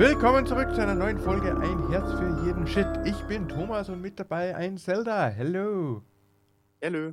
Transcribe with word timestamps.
Willkommen 0.00 0.46
zurück 0.46 0.74
zu 0.74 0.80
einer 0.80 0.94
neuen 0.94 1.18
Folge 1.18 1.54
Ein 1.54 1.90
Herz 1.90 2.10
für 2.12 2.46
jeden 2.46 2.66
Shit. 2.66 2.86
Ich 3.04 3.22
bin 3.24 3.46
Thomas 3.46 3.90
und 3.90 4.00
mit 4.00 4.18
dabei 4.18 4.56
ein 4.56 4.78
Zelda. 4.78 5.28
Hello. 5.28 6.02
Hallo. 6.82 7.12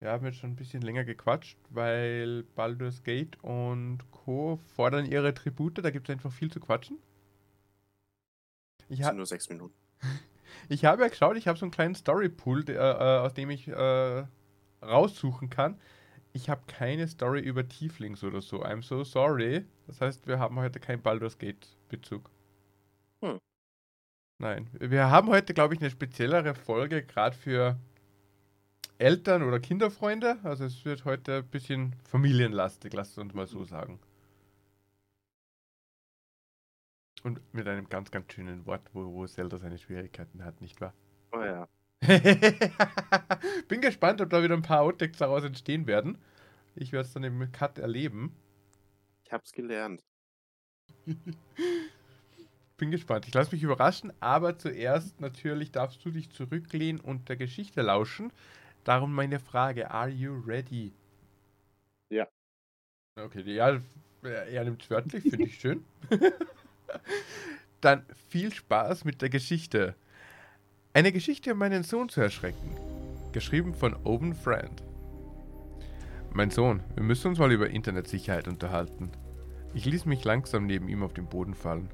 Wir 0.00 0.10
haben 0.10 0.26
jetzt 0.26 0.36
schon 0.36 0.50
ein 0.50 0.56
bisschen 0.56 0.82
länger 0.82 1.04
gequatscht, 1.04 1.56
weil 1.70 2.42
Baldur's 2.54 3.02
Gate 3.04 3.42
und 3.42 4.00
Co. 4.10 4.60
fordern 4.76 5.06
ihre 5.06 5.32
Tribute. 5.32 5.82
Da 5.82 5.88
gibt 5.88 6.10
es 6.10 6.12
einfach 6.12 6.30
viel 6.30 6.50
zu 6.50 6.60
quatschen. 6.60 6.98
Ich, 8.90 8.98
Das 8.98 9.06
ha 9.06 9.10
sind 9.12 9.16
nur 9.16 9.24
sechs 9.26 9.48
Minuten. 9.48 9.72
ich 10.68 10.84
habe 10.84 11.00
ja 11.00 11.08
geschaut, 11.08 11.38
ich 11.38 11.48
habe 11.48 11.58
so 11.58 11.64
einen 11.64 11.72
kleinen 11.72 11.94
Story-Pool, 11.94 12.64
der, 12.64 12.80
äh, 12.82 13.24
aus 13.24 13.32
dem 13.32 13.48
ich 13.48 13.66
äh, 13.66 14.24
raussuchen 14.82 15.48
kann. 15.48 15.80
Ich 16.34 16.50
habe 16.50 16.60
keine 16.66 17.08
Story 17.08 17.40
über 17.40 17.66
Tieflings 17.66 18.22
oder 18.22 18.42
so. 18.42 18.62
I'm 18.62 18.82
so 18.82 19.04
sorry. 19.04 19.64
Das 19.86 20.02
heißt, 20.02 20.26
wir 20.26 20.38
haben 20.38 20.56
heute 20.56 20.80
keinen 20.80 21.00
Baldur's 21.00 21.38
Gate-Bezug. 21.90 22.30
Hm. 23.20 23.40
Nein. 24.38 24.70
Wir 24.78 25.10
haben 25.10 25.28
heute, 25.28 25.52
glaube 25.52 25.74
ich, 25.74 25.80
eine 25.80 25.90
speziellere 25.90 26.54
Folge, 26.54 27.02
gerade 27.04 27.36
für 27.36 27.78
Eltern 28.98 29.42
oder 29.42 29.60
Kinderfreunde. 29.60 30.38
Also 30.42 30.64
es 30.64 30.84
wird 30.84 31.04
heute 31.04 31.38
ein 31.38 31.48
bisschen 31.48 31.96
familienlastig, 32.04 32.92
lasst 32.92 33.18
uns 33.18 33.34
mal 33.34 33.46
so 33.46 33.64
sagen. 33.64 34.00
Und 37.22 37.42
mit 37.52 37.68
einem 37.68 37.88
ganz, 37.88 38.10
ganz 38.10 38.32
schönen 38.32 38.64
Wort, 38.64 38.82
wo, 38.94 39.12
wo 39.12 39.26
Zelda 39.26 39.58
seine 39.58 39.76
Schwierigkeiten 39.76 40.42
hat, 40.42 40.62
nicht 40.62 40.80
wahr? 40.80 40.94
Oh 41.32 41.42
ja. 41.42 41.68
Bin 43.68 43.82
gespannt, 43.82 44.22
ob 44.22 44.30
da 44.30 44.42
wieder 44.42 44.54
ein 44.54 44.62
paar 44.62 44.80
Outtakes 44.80 45.18
daraus 45.18 45.44
entstehen 45.44 45.86
werden. 45.86 46.16
Ich 46.74 46.92
werde 46.92 47.06
es 47.06 47.12
dann 47.12 47.24
im 47.24 47.52
Cut 47.52 47.78
erleben. 47.78 48.34
Ich 49.24 49.32
hab's 49.32 49.52
gelernt. 49.52 50.02
Bin 52.76 52.90
gespannt. 52.90 53.26
Ich 53.26 53.34
lasse 53.34 53.54
mich 53.54 53.62
überraschen, 53.62 54.12
aber 54.20 54.56
zuerst 54.56 55.20
natürlich 55.20 55.70
darfst 55.70 56.04
du 56.04 56.10
dich 56.10 56.30
zurücklehnen 56.30 57.00
und 57.00 57.28
der 57.28 57.36
Geschichte 57.36 57.82
lauschen. 57.82 58.32
Darum 58.84 59.14
meine 59.14 59.38
Frage: 59.38 59.90
Are 59.90 60.08
you 60.08 60.40
ready? 60.46 60.92
Ja. 62.10 62.26
Okay, 63.16 63.42
ja, 63.52 63.78
er 64.22 64.64
nimmt 64.64 64.82
es 64.82 64.90
wörtlich, 64.90 65.24
finde 65.24 65.44
ich 65.44 65.54
schön. 65.60 65.84
Dann 67.80 68.04
viel 68.28 68.52
Spaß 68.52 69.04
mit 69.04 69.22
der 69.22 69.30
Geschichte. 69.30 69.94
Eine 70.92 71.12
Geschichte, 71.12 71.52
um 71.52 71.58
meinen 71.58 71.82
Sohn 71.82 72.08
zu 72.08 72.20
erschrecken. 72.20 72.76
Geschrieben 73.32 73.74
von 73.74 73.94
Owen 74.04 74.34
Friend. 74.34 74.82
Mein 76.32 76.50
Sohn, 76.50 76.82
wir 76.94 77.02
müssen 77.02 77.28
uns 77.28 77.38
mal 77.38 77.52
über 77.52 77.70
Internetsicherheit 77.70 78.48
unterhalten. 78.48 79.10
Ich 79.72 79.84
ließ 79.84 80.04
mich 80.04 80.24
langsam 80.24 80.66
neben 80.66 80.88
ihm 80.88 81.02
auf 81.02 81.12
den 81.12 81.26
Boden 81.26 81.54
fallen. 81.54 81.90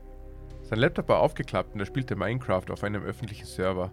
Sein 0.62 0.78
Laptop 0.78 1.08
war 1.08 1.20
aufgeklappt 1.20 1.74
und 1.74 1.80
er 1.80 1.86
spielte 1.86 2.16
Minecraft 2.16 2.70
auf 2.70 2.82
einem 2.82 3.02
öffentlichen 3.02 3.46
Server. 3.46 3.92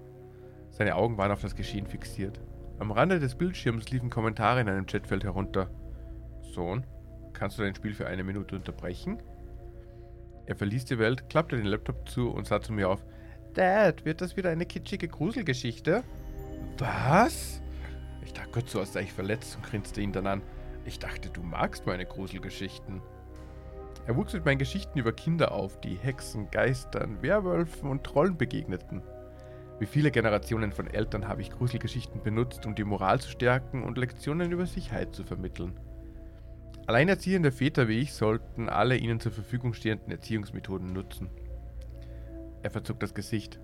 Seine 0.70 0.95
Augen 0.95 1.17
waren 1.17 1.31
auf 1.31 1.42
das 1.42 1.56
Geschehen 1.56 1.86
fixiert. 1.86 2.40
Am 2.80 2.92
Rande 2.92 3.20
des 3.20 3.36
Bildschirms 3.36 3.92
liefen 3.92 4.09
Kommentare 4.09 4.62
in 4.62 4.70
einem 4.70 4.88
Chatfeld 4.88 5.23
herunter. 5.23 5.70
Sohn, 6.42 6.86
kannst 7.34 7.59
du 7.59 7.64
dein 7.64 7.75
Spiel 7.75 7.94
für 7.94 8.08
eine 8.08 8.23
Minute 8.23 8.56
unterbrechen? 8.56 9.22
Er 10.45 10.56
verließ 10.56 10.86
die 10.86 11.00
Welt, 11.00 11.30
klappte 11.30 11.58
den 11.58 11.68
Laptop 11.68 12.09
zu 12.09 12.30
und 12.30 12.47
sah 12.47 12.62
zu 12.62 12.73
mir 12.73 12.90
auf. 12.90 13.06
Dad, 13.53 14.03
wird 14.03 14.22
das 14.22 14.36
wieder 14.36 14.50
eine 14.50 14.66
kitschige 14.66 15.08
Gruselgeschichte? 15.08 16.03
Was? 16.80 17.62
Ich 18.23 18.34
dachte 18.34 18.50
kurz 18.52 18.72
so, 18.72 18.80
als 18.80 18.94
sei 18.94 19.02
ich 19.02 19.14
verletzt 19.14 19.56
und 19.56 19.64
grinste 19.64 20.02
ihn 20.02 20.12
dann 20.12 20.28
an. 20.28 20.42
Ich 20.86 21.00
dachte, 21.00 21.30
du 21.30 21.44
magst 21.44 21.86
meine 21.86 22.06
Gruselgeschichten. 22.06 23.02
Er 24.06 24.18
wuchs 24.18 24.34
mit 24.34 24.46
meinen 24.46 24.58
Geschichten 24.58 25.00
über 25.00 25.14
Kinder 25.14 25.53
auf, 25.53 25.80
die 25.80 25.96
Hexen, 25.96 26.52
Geistern, 26.52 27.22
Werwölfen 27.22 27.90
und 27.90 28.03
Trollen 28.03 28.38
begegneten. 28.38 29.02
Wie 29.80 29.86
viele 29.86 30.12
Generationen 30.12 30.72
von 30.72 30.88
Eltern 30.88 31.28
habe 31.28 31.41
ich 31.41 31.52
Gruselgeschichten 31.52 32.22
benutzt, 32.22 32.66
um 32.66 32.75
die 32.75 32.84
Moral 32.84 33.19
zu 33.19 33.30
stärken 33.30 33.84
und 33.84 33.97
Lektionen 33.97 34.52
über 34.52 34.66
Sicherheit 34.66 35.16
zu 35.16 35.24
vermitteln. 35.24 35.80
Alleinerziehende 36.86 37.52
Väter 37.52 37.88
wie 37.88 38.00
ich 38.00 38.14
sollten 38.14 38.68
alle 38.68 38.97
ihnen 38.97 39.22
zur 39.22 39.31
Verfügung 39.31 39.74
stehenden 39.74 40.12
Erziehungsmethoden 40.12 40.91
nutzen. 40.91 41.30
Er 42.62 42.72
verzog 42.72 43.00
das 43.00 43.14
Gesicht. 43.14 43.59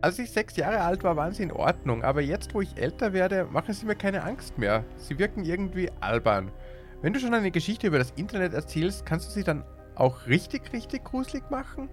Als 0.00 0.18
ich 0.18 0.30
sechs 0.30 0.56
Jahre 0.56 0.80
alt 0.80 1.02
war, 1.02 1.16
waren 1.16 1.32
sie 1.32 1.42
in 1.42 1.50
Ordnung, 1.50 2.04
aber 2.04 2.20
jetzt, 2.20 2.54
wo 2.54 2.60
ich 2.60 2.76
älter 2.76 3.12
werde, 3.12 3.46
machen 3.46 3.74
sie 3.74 3.86
mir 3.86 3.96
keine 3.96 4.22
Angst 4.22 4.58
mehr. 4.58 4.84
Sie 4.96 5.18
wirken 5.18 5.44
irgendwie 5.44 5.90
albern. 6.00 6.52
Wenn 7.00 7.12
du 7.12 7.20
schon 7.20 7.34
eine 7.34 7.52
Geschichte 7.52 7.86
über 7.86 7.98
das 7.98 8.12
Internet 8.16 8.54
erzählst, 8.54 9.06
kannst 9.06 9.28
du 9.28 9.32
sie 9.32 9.44
dann 9.44 9.64
auch 9.94 10.26
richtig, 10.26 10.72
richtig 10.72 11.04
gruselig 11.04 11.48
machen? 11.50 11.88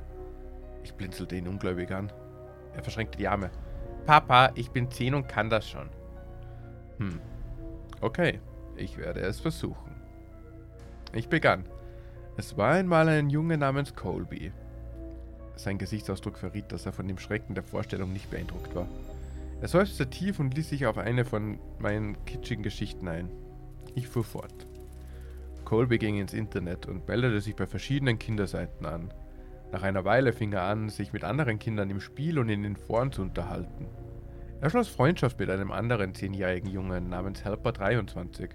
Ich 0.84 0.94
blinzelte 0.94 1.36
ihn 1.36 1.48
ungläubig 1.48 1.92
an. 1.92 2.12
Er 2.74 2.84
verschränkte 2.84 3.18
die 3.18 3.28
Arme. 3.28 3.52
Papa, 4.06 4.52
ich 4.56 4.72
bin 4.72 4.90
zehn 4.90 5.14
und 5.14 5.28
kann 5.28 5.50
das 5.50 5.70
schon. 5.70 5.90
Hm. 6.98 7.20
Okay, 8.02 8.40
ich 8.76 8.98
werde 8.98 9.22
es 9.22 9.40
versuchen. 9.40 9.96
Ich 11.14 11.30
begann. 11.30 11.66
Es 12.38 12.58
war 12.58 12.74
einmal 12.74 13.08
ein 13.08 13.30
Junge 13.30 13.58
namens 13.58 13.96
Colby. 13.96 14.52
Sein 15.56 15.78
Gesichtsausdruck 15.78 16.38
verriet, 16.38 16.72
dass 16.72 16.86
er 16.86 16.94
von 16.94 17.08
dem 17.08 17.18
Schrecken 17.18 17.56
der 17.56 17.64
Vorstellung 17.64 18.12
nicht 18.12 18.30
beeindruckt 18.30 18.76
war. 18.76 18.88
Er 19.62 19.68
seufzte 19.68 20.10
tief 20.10 20.40
und 20.40 20.56
ließ 20.56 20.70
sich 20.70 20.86
auf 20.86 20.98
eine 20.98 21.26
von 21.26 21.60
meinen 21.80 22.24
kitschigen 22.26 22.64
Geschichten 22.64 23.08
ein. 23.08 23.30
Ich 23.94 24.08
fuhr 24.08 24.24
fort. 24.24 24.68
Colby 25.66 25.98
ging 25.98 26.18
ins 26.18 26.34
Internet 26.34 26.86
und 26.86 27.08
meldete 27.08 27.42
sich 27.42 27.56
bei 27.56 27.66
verschiedenen 27.66 28.20
Kinderseiten 28.20 28.86
an. 28.86 29.12
Nach 29.72 29.84
einer 29.84 30.06
Weile 30.06 30.32
fing 30.32 30.54
er 30.54 30.64
an, 30.64 30.90
sich 30.90 31.12
mit 31.12 31.24
anderen 31.24 31.60
Kindern 31.60 31.90
im 31.90 32.00
Spiel 32.00 32.40
und 32.40 32.50
in 32.50 32.64
den 32.64 32.78
Foren 32.78 33.12
zu 33.12 33.24
unterhalten. 33.24 33.88
Er 34.62 34.70
schloss 34.70 34.88
Freundschaft 34.88 35.40
mit 35.40 35.50
einem 35.50 35.72
anderen 35.72 36.14
zehnjährigen 36.14 36.70
Jungen 36.70 37.10
namens 37.10 37.44
Helper23. 37.44 38.52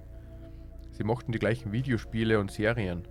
Sie 0.93 1.04
mochten 1.04 1.32
die 1.32 1.38
gleichen 1.38 1.72
Videospiele 1.72 2.41
und 2.41 2.50
Serien. 2.50 3.06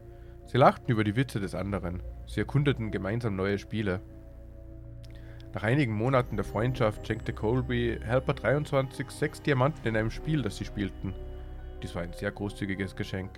Sie 0.46 0.58
lachten 0.58 0.92
über 0.92 1.04
die 1.04 1.16
Witze 1.16 1.40
des 1.40 1.54
anderen. 1.54 2.02
Sie 2.26 2.40
erkundeten 2.40 2.92
gemeinsam 2.92 3.36
neue 3.36 3.60
Spiele. 3.60 4.02
Nach 5.54 5.64
einigen 5.64 5.94
Monaten 5.94 6.36
der 6.36 6.46
Freundschaft 6.46 7.06
schenkte 7.06 7.34
Colby 7.34 8.00
Helper23 8.04 9.12
sechs 9.12 9.42
Diamanten 9.42 9.88
in 9.88 9.98
einem 9.98 10.12
Spiel, 10.12 10.42
das 10.42 10.58
sie 10.58 10.66
spielten. 10.66 11.14
Dies 11.82 11.96
war 11.96 12.04
ein 12.04 12.14
sehr 12.14 12.32
großzügiges 12.32 12.96
Geschenk. 12.96 13.32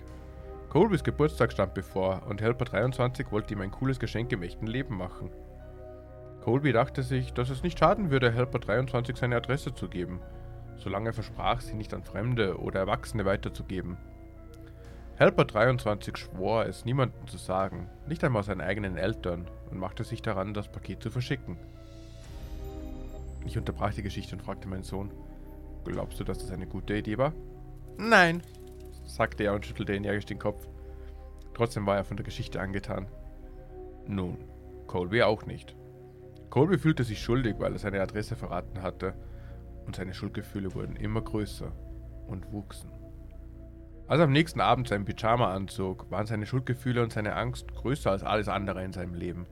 Colbys 0.72 1.04
Geburtstag 1.04 1.52
stand 1.52 1.74
bevor 1.74 2.22
und 2.26 2.40
Helper23 2.40 3.30
wollte 3.30 3.52
ihm 3.52 3.60
ein 3.60 3.70
cooles 3.70 4.00
Geschenk 4.00 4.32
im 4.32 4.42
echten 4.42 4.66
Leben 4.66 4.96
machen. 4.96 5.28
Colby 6.40 6.72
dachte 6.72 7.02
sich, 7.02 7.34
dass 7.34 7.50
es 7.50 7.62
nicht 7.62 7.78
schaden 7.78 8.10
würde, 8.10 8.32
Helper23 8.32 9.18
seine 9.18 9.36
Adresse 9.36 9.74
zu 9.74 9.88
geben, 9.88 10.22
solange 10.76 11.10
er 11.10 11.12
versprach, 11.12 11.60
sie 11.60 11.74
nicht 11.74 11.92
an 11.92 12.02
Fremde 12.02 12.58
oder 12.58 12.80
Erwachsene 12.80 13.26
weiterzugeben. 13.26 13.98
Helper23 15.18 16.16
schwor, 16.16 16.64
es 16.64 16.86
niemandem 16.86 17.26
zu 17.26 17.36
sagen, 17.36 17.90
nicht 18.08 18.24
einmal 18.24 18.42
seinen 18.42 18.62
eigenen 18.62 18.96
Eltern, 18.96 19.50
und 19.70 19.78
machte 19.78 20.04
sich 20.04 20.22
daran, 20.22 20.54
das 20.54 20.72
Paket 20.72 21.02
zu 21.02 21.10
verschicken. 21.10 21.58
Ich 23.44 23.58
unterbrach 23.58 23.92
die 23.92 24.02
Geschichte 24.02 24.36
und 24.36 24.42
fragte 24.42 24.68
meinen 24.68 24.84
Sohn, 24.84 25.10
glaubst 25.84 26.18
du, 26.18 26.24
dass 26.24 26.38
das 26.38 26.50
eine 26.50 26.66
gute 26.66 26.94
Idee 26.96 27.18
war? 27.18 27.34
Nein, 27.98 28.40
sagte 29.04 29.44
er 29.44 29.54
und 29.54 29.66
schüttelte 29.66 29.94
energisch 29.94 30.26
den 30.26 30.38
Kopf. 30.38 30.68
Trotzdem 31.54 31.86
war 31.86 31.96
er 31.96 32.04
von 32.04 32.16
der 32.16 32.24
Geschichte 32.24 32.60
angetan. 32.60 33.06
Nun, 34.06 34.38
Colby 34.86 35.22
auch 35.22 35.46
nicht. 35.46 35.76
Colby 36.50 36.78
fühlte 36.78 37.04
sich 37.04 37.20
schuldig, 37.20 37.56
weil 37.58 37.72
er 37.72 37.78
seine 37.78 38.00
Adresse 38.00 38.36
verraten 38.36 38.82
hatte, 38.82 39.14
und 39.86 39.96
seine 39.96 40.14
Schuldgefühle 40.14 40.74
wurden 40.74 40.96
immer 40.96 41.22
größer 41.22 41.72
und 42.26 42.52
wuchsen. 42.52 42.90
Als 44.06 44.18
er 44.18 44.24
am 44.24 44.32
nächsten 44.32 44.60
Abend 44.60 44.88
sein 44.88 45.04
Pyjama 45.04 45.54
anzog, 45.54 46.10
waren 46.10 46.26
seine 46.26 46.46
Schuldgefühle 46.46 47.02
und 47.02 47.12
seine 47.12 47.34
Angst 47.34 47.74
größer 47.74 48.10
als 48.10 48.22
alles 48.22 48.48
andere 48.48 48.84
in 48.84 48.92
seinem 48.92 49.14
Leben. 49.14 49.46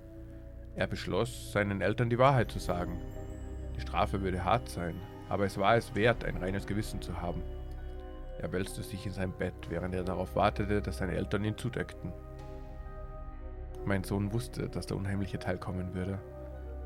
Er 0.74 0.86
beschloss, 0.86 1.52
seinen 1.52 1.80
Eltern 1.80 2.10
die 2.10 2.18
Wahrheit 2.18 2.50
zu 2.50 2.58
sagen. 2.58 3.00
Die 3.76 3.80
Strafe 3.80 4.20
würde 4.20 4.44
hart 4.44 4.68
sein, 4.68 4.94
aber 5.28 5.46
es 5.46 5.56
war 5.56 5.76
es 5.76 5.94
wert, 5.94 6.24
ein 6.24 6.36
reines 6.36 6.66
Gewissen 6.66 7.00
zu 7.00 7.20
haben. 7.20 7.42
Er 8.40 8.52
wälzte 8.52 8.82
sich 8.82 9.04
in 9.04 9.12
sein 9.12 9.32
Bett, 9.32 9.68
während 9.68 9.94
er 9.94 10.02
darauf 10.02 10.34
wartete, 10.34 10.80
dass 10.80 10.98
seine 10.98 11.14
Eltern 11.14 11.44
ihn 11.44 11.58
zudeckten. 11.58 12.10
Mein 13.84 14.02
Sohn 14.02 14.32
wusste, 14.32 14.68
dass 14.68 14.86
der 14.86 14.96
unheimliche 14.96 15.38
Teil 15.38 15.58
kommen 15.58 15.94
würde. 15.94 16.18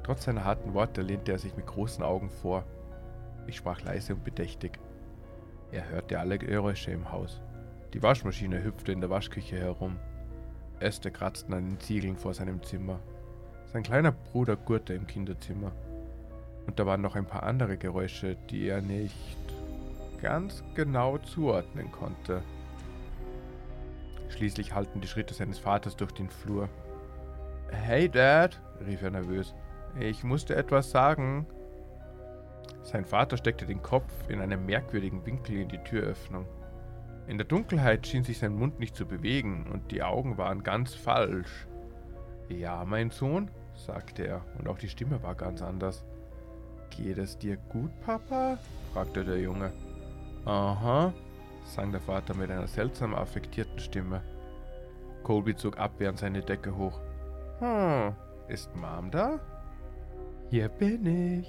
Trotz 0.02 0.24
seiner 0.24 0.44
harten 0.44 0.74
Worte 0.74 1.02
lehnte 1.02 1.30
er 1.30 1.38
sich 1.38 1.56
mit 1.56 1.66
großen 1.66 2.02
Augen 2.02 2.28
vor. 2.28 2.64
Ich 3.46 3.56
sprach 3.56 3.82
leise 3.82 4.14
und 4.14 4.24
bedächtig. 4.24 4.80
Er 5.70 5.88
hörte 5.88 6.18
alle 6.18 6.38
Geräusche 6.38 6.90
im 6.90 7.12
Haus. 7.12 7.40
Die 7.92 8.02
Waschmaschine 8.02 8.64
hüpfte 8.64 8.90
in 8.90 9.00
der 9.00 9.10
Waschküche 9.10 9.56
herum. 9.56 9.96
Äste 10.80 11.12
kratzten 11.12 11.54
an 11.54 11.68
den 11.68 11.80
Ziegeln 11.80 12.16
vor 12.16 12.34
seinem 12.34 12.62
Zimmer. 12.64 12.98
Sein 13.72 13.84
kleiner 13.84 14.10
Bruder 14.10 14.56
gurrte 14.56 14.94
im 14.94 15.06
Kinderzimmer. 15.06 15.70
Und 16.66 16.80
da 16.80 16.86
waren 16.86 17.00
noch 17.00 17.14
ein 17.14 17.26
paar 17.26 17.44
andere 17.44 17.76
Geräusche, 17.76 18.36
die 18.50 18.66
er 18.66 18.82
nicht 18.82 19.36
ganz 20.24 20.64
genau 20.74 21.18
zuordnen 21.18 21.92
konnte. 21.92 22.40
Schließlich 24.30 24.74
hallten 24.74 25.02
die 25.02 25.06
Schritte 25.06 25.34
seines 25.34 25.58
Vaters 25.58 25.96
durch 25.96 26.12
den 26.12 26.30
Flur. 26.30 26.70
Hey 27.70 28.08
Dad, 28.08 28.58
rief 28.86 29.02
er 29.02 29.10
nervös. 29.10 29.54
Ich 30.00 30.24
musste 30.24 30.56
etwas 30.56 30.90
sagen. 30.90 31.46
Sein 32.82 33.04
Vater 33.04 33.36
steckte 33.36 33.66
den 33.66 33.82
Kopf 33.82 34.10
in 34.28 34.40
einem 34.40 34.64
merkwürdigen 34.64 35.26
Winkel 35.26 35.56
in 35.56 35.68
die 35.68 35.84
Türöffnung. 35.84 36.46
In 37.26 37.36
der 37.36 37.46
Dunkelheit 37.46 38.06
schien 38.06 38.24
sich 38.24 38.38
sein 38.38 38.54
Mund 38.54 38.78
nicht 38.78 38.96
zu 38.96 39.04
bewegen 39.04 39.66
und 39.70 39.90
die 39.90 40.02
Augen 40.02 40.38
waren 40.38 40.62
ganz 40.62 40.94
falsch. 40.94 41.66
Ja, 42.48 42.82
mein 42.86 43.10
Sohn, 43.10 43.50
sagte 43.74 44.26
er, 44.26 44.42
und 44.58 44.68
auch 44.68 44.78
die 44.78 44.88
Stimme 44.88 45.22
war 45.22 45.34
ganz 45.34 45.60
anders. 45.60 46.02
Geht 46.88 47.18
es 47.18 47.36
dir 47.36 47.58
gut, 47.58 47.90
Papa? 48.00 48.56
fragte 48.94 49.22
der 49.22 49.38
Junge. 49.38 49.70
Aha, 50.44 51.12
sang 51.64 51.90
der 51.90 52.00
Vater 52.00 52.34
mit 52.34 52.50
einer 52.50 52.66
seltsam 52.66 53.14
affektierten 53.14 53.78
Stimme. 53.78 54.22
Colby 55.22 55.56
zog 55.56 55.78
abwehrend 55.78 56.18
seine 56.18 56.42
Decke 56.42 56.76
hoch. 56.76 57.00
Hm, 57.60 58.14
ist 58.48 58.74
Mom 58.76 59.10
da? 59.10 59.40
Hier 60.50 60.68
bin 60.68 61.40
ich. 61.40 61.48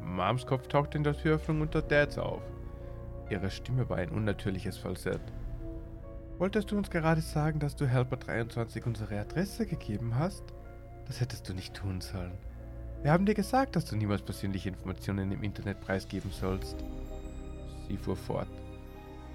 Moms 0.00 0.46
Kopf 0.46 0.68
tauchte 0.68 0.98
in 0.98 1.04
der 1.04 1.16
Türöffnung 1.16 1.62
unter 1.62 1.82
Dads 1.82 2.18
auf. 2.18 2.42
Ihre 3.28 3.50
Stimme 3.50 3.88
war 3.88 3.96
ein 3.96 4.10
unnatürliches 4.10 4.78
Falsett. 4.78 5.20
Wolltest 6.38 6.70
du 6.70 6.76
uns 6.76 6.90
gerade 6.90 7.22
sagen, 7.22 7.58
dass 7.58 7.74
du 7.74 7.86
Helper 7.86 8.16
23 8.16 8.86
unsere 8.86 9.18
Adresse 9.18 9.66
gegeben 9.66 10.16
hast? 10.16 10.44
Das 11.06 11.20
hättest 11.20 11.48
du 11.48 11.54
nicht 11.54 11.74
tun 11.74 12.00
sollen. 12.00 12.38
Wir 13.02 13.12
haben 13.12 13.26
dir 13.26 13.34
gesagt, 13.34 13.74
dass 13.74 13.86
du 13.86 13.96
niemals 13.96 14.22
persönliche 14.22 14.68
Informationen 14.68 15.32
im 15.32 15.42
Internet 15.42 15.80
preisgeben 15.80 16.30
sollst. 16.30 16.76
Sie 17.88 17.96
fuhr 17.96 18.16
fort. 18.16 18.48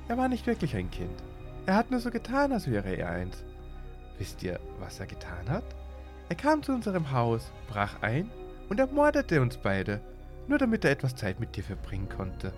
Er 0.07 0.18
war 0.18 0.27
nicht 0.27 0.48
wirklich 0.48 0.75
ein 0.75 0.92
Kind. 0.92 1.24
Er 1.65 1.75
hat 1.75 1.92
nur 1.92 2.00
so 2.00 2.09
getan, 2.09 2.51
als 2.51 2.69
wäre 2.69 2.95
er 2.95 3.09
eins. 3.09 3.44
Wisst 4.18 4.44
ihr, 4.44 4.59
was 4.80 5.00
er 5.00 5.06
getan 5.06 5.50
hat? 5.50 5.63
Er 6.30 6.36
kam 6.36 6.63
zu 6.63 6.71
unserem 6.71 7.12
Haus, 7.12 7.51
brach 7.68 8.01
ein 8.01 8.30
und 8.69 8.80
ermordete 8.80 9.42
uns 9.42 9.57
beide, 9.57 10.00
nur 10.48 10.57
damit 10.57 10.86
er 10.86 10.92
etwas 10.92 11.15
Zeit 11.15 11.39
mit 11.39 11.56
dir 11.56 11.63
verbringen 11.63 12.09
konnte. 12.09 12.53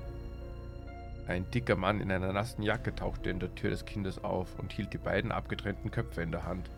Ein 1.27 1.49
dicker 1.51 1.75
Mann 1.75 2.01
in 2.01 2.11
einer 2.11 2.33
nassen 2.33 2.63
Jacke 2.63 2.93
tauchte 2.93 3.29
in 3.29 3.39
der 3.39 3.55
Tür 3.55 3.69
des 3.69 3.85
Kindes 3.85 4.23
auf 4.23 4.59
und 4.59 4.73
hielt 4.73 4.93
die 4.93 4.97
beiden 4.97 5.31
abgetrennten 5.31 5.89
Köpfe 5.89 6.21
in 6.21 6.31
der 6.31 6.45
Hand. 6.45 6.69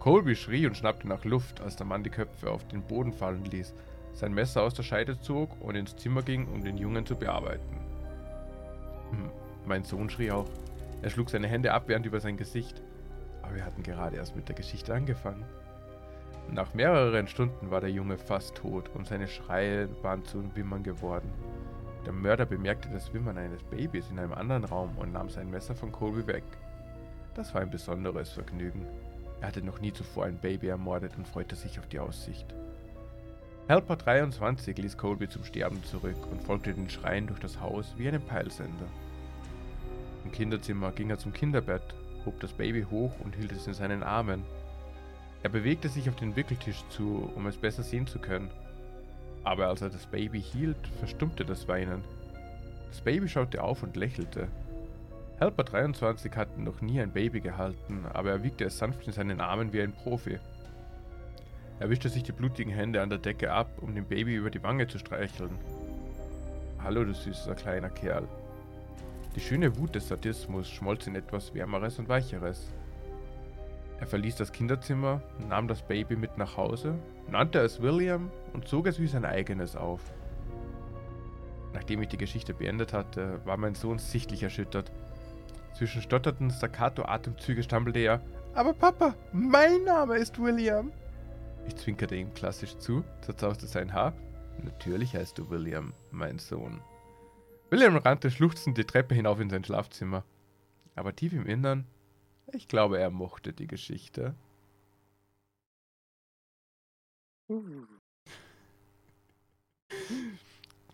Colby 0.00 0.34
schrie 0.34 0.66
und 0.66 0.76
schnappte 0.76 1.06
nach 1.06 1.24
Luft, 1.24 1.60
als 1.60 1.76
der 1.76 1.86
Mann 1.86 2.02
die 2.02 2.10
Köpfe 2.10 2.50
auf 2.50 2.66
den 2.66 2.82
Boden 2.82 3.12
fallen 3.12 3.44
ließ, 3.44 3.72
sein 4.14 4.34
Messer 4.34 4.62
aus 4.62 4.74
der 4.74 4.82
Scheide 4.82 5.20
zog 5.20 5.60
und 5.60 5.76
ins 5.76 5.96
Zimmer 5.96 6.22
ging, 6.22 6.48
um 6.48 6.64
den 6.64 6.76
Jungen 6.76 7.06
zu 7.06 7.14
bearbeiten. 7.14 7.91
Hm, 9.12 9.30
mein 9.66 9.84
Sohn 9.84 10.10
schrie 10.10 10.30
auch. 10.30 10.48
Er 11.02 11.10
schlug 11.10 11.30
seine 11.30 11.46
Hände 11.46 11.72
abwehrend 11.72 12.06
über 12.06 12.20
sein 12.20 12.36
Gesicht. 12.36 12.82
Aber 13.42 13.54
wir 13.54 13.64
hatten 13.64 13.82
gerade 13.82 14.16
erst 14.16 14.36
mit 14.36 14.48
der 14.48 14.56
Geschichte 14.56 14.92
angefangen. 14.94 15.44
Nach 16.50 16.74
mehreren 16.74 17.28
Stunden 17.28 17.70
war 17.70 17.80
der 17.80 17.90
Junge 17.90 18.18
fast 18.18 18.56
tot 18.56 18.90
und 18.94 19.06
seine 19.06 19.28
Schreie 19.28 19.88
waren 20.02 20.24
zu 20.24 20.44
Wimmern 20.54 20.82
geworden. 20.82 21.30
Der 22.04 22.12
Mörder 22.12 22.46
bemerkte 22.46 22.88
das 22.88 23.12
Wimmern 23.14 23.38
eines 23.38 23.62
Babys 23.62 24.10
in 24.10 24.18
einem 24.18 24.32
anderen 24.32 24.64
Raum 24.64 24.98
und 24.98 25.12
nahm 25.12 25.30
sein 25.30 25.50
Messer 25.50 25.74
von 25.74 25.92
Colby 25.92 26.26
weg. 26.26 26.44
Das 27.34 27.54
war 27.54 27.62
ein 27.62 27.70
besonderes 27.70 28.30
Vergnügen. 28.30 28.86
Er 29.40 29.48
hatte 29.48 29.62
noch 29.62 29.80
nie 29.80 29.92
zuvor 29.92 30.24
ein 30.24 30.38
Baby 30.38 30.68
ermordet 30.68 31.16
und 31.16 31.28
freute 31.28 31.56
sich 31.56 31.78
auf 31.78 31.86
die 31.86 32.00
Aussicht. 32.00 32.54
Helper 33.68 33.96
23 33.96 34.76
ließ 34.76 34.98
Colby 34.98 35.28
zum 35.28 35.44
Sterben 35.44 35.82
zurück 35.84 36.26
und 36.30 36.42
folgte 36.42 36.74
den 36.74 36.90
Schreien 36.90 37.28
durch 37.28 37.40
das 37.40 37.60
Haus 37.60 37.94
wie 37.96 38.08
einem 38.08 38.22
Peilsender. 38.22 38.86
Im 40.24 40.32
Kinderzimmer 40.32 40.92
ging 40.92 41.10
er 41.10 41.18
zum 41.18 41.32
Kinderbett, 41.32 41.82
hob 42.24 42.38
das 42.40 42.52
Baby 42.52 42.86
hoch 42.90 43.12
und 43.24 43.34
hielt 43.34 43.52
es 43.52 43.66
in 43.66 43.74
seinen 43.74 44.02
Armen. 44.02 44.42
Er 45.42 45.50
bewegte 45.50 45.88
sich 45.88 46.08
auf 46.08 46.16
den 46.16 46.36
Wickeltisch 46.36 46.84
zu, 46.88 47.30
um 47.34 47.46
es 47.46 47.56
besser 47.56 47.82
sehen 47.82 48.06
zu 48.06 48.18
können. 48.18 48.50
Aber 49.44 49.66
als 49.66 49.82
er 49.82 49.90
das 49.90 50.06
Baby 50.06 50.40
hielt, 50.40 50.86
verstummte 50.98 51.44
das 51.44 51.66
Weinen. 51.66 52.04
Das 52.88 53.00
Baby 53.00 53.28
schaute 53.28 53.62
auf 53.62 53.82
und 53.82 53.96
lächelte. 53.96 54.48
Helper 55.38 55.64
23 55.64 56.36
hatte 56.36 56.60
noch 56.60 56.80
nie 56.80 57.00
ein 57.00 57.10
Baby 57.10 57.40
gehalten, 57.40 58.06
aber 58.12 58.30
er 58.30 58.42
wiegte 58.44 58.64
es 58.64 58.78
sanft 58.78 59.06
in 59.08 59.12
seinen 59.12 59.40
Armen 59.40 59.72
wie 59.72 59.82
ein 59.82 59.92
Profi. 59.92 60.38
Er 61.80 61.90
wischte 61.90 62.08
sich 62.08 62.22
die 62.22 62.30
blutigen 62.30 62.72
Hände 62.72 63.02
an 63.02 63.10
der 63.10 63.18
Decke 63.18 63.50
ab, 63.52 63.68
um 63.80 63.92
dem 63.96 64.04
Baby 64.04 64.36
über 64.36 64.50
die 64.50 64.62
Wange 64.62 64.86
zu 64.86 65.00
streicheln. 65.00 65.58
Hallo, 66.78 67.02
du 67.02 67.12
süßer 67.12 67.56
kleiner 67.56 67.90
Kerl. 67.90 68.28
Die 69.34 69.40
schöne 69.40 69.76
Wut 69.78 69.94
des 69.94 70.08
Sadismus 70.08 70.68
schmolz 70.68 71.06
in 71.06 71.14
etwas 71.14 71.54
Wärmeres 71.54 71.98
und 71.98 72.08
Weicheres. 72.08 72.70
Er 73.98 74.06
verließ 74.06 74.36
das 74.36 74.52
Kinderzimmer, 74.52 75.22
nahm 75.48 75.68
das 75.68 75.80
Baby 75.82 76.16
mit 76.16 76.36
nach 76.36 76.56
Hause, 76.56 76.98
nannte 77.30 77.60
es 77.60 77.80
William 77.80 78.30
und 78.52 78.68
zog 78.68 78.88
es 78.88 79.00
wie 79.00 79.06
sein 79.06 79.24
eigenes 79.24 79.74
auf. 79.74 80.00
Nachdem 81.72 82.02
ich 82.02 82.08
die 82.08 82.18
Geschichte 82.18 82.52
beendet 82.52 82.92
hatte, 82.92 83.40
war 83.46 83.56
mein 83.56 83.74
Sohn 83.74 83.98
sichtlich 83.98 84.42
erschüttert. 84.42 84.92
Zwischen 85.74 86.02
stotternden 86.02 86.50
Staccato-Atemzüge 86.50 87.62
stammelte 87.62 88.00
er: 88.00 88.20
Aber 88.52 88.74
Papa, 88.74 89.14
mein 89.32 89.84
Name 89.84 90.16
ist 90.16 90.38
William. 90.38 90.92
Ich 91.66 91.76
zwinkerte 91.76 92.16
ihm 92.16 92.34
klassisch 92.34 92.76
zu, 92.76 93.04
zerzauste 93.22 93.66
sein 93.66 93.94
Haar. 93.94 94.12
Natürlich 94.62 95.14
heißt 95.16 95.38
du 95.38 95.48
William, 95.48 95.94
mein 96.10 96.38
Sohn. 96.38 96.82
William 97.72 97.96
rannte 97.96 98.30
schluchzend 98.30 98.78
die 98.78 98.84
Treppe 98.84 99.14
hinauf 99.14 99.40
in 99.40 99.50
sein 99.50 99.64
Schlafzimmer. 99.64 100.24
Aber 100.94 101.16
tief 101.16 101.32
im 101.32 101.46
Innern 101.46 101.86
ich 102.52 102.68
glaube, 102.68 102.98
er 102.98 103.10
mochte 103.10 103.52
die 103.52 103.66
Geschichte. 103.66 104.34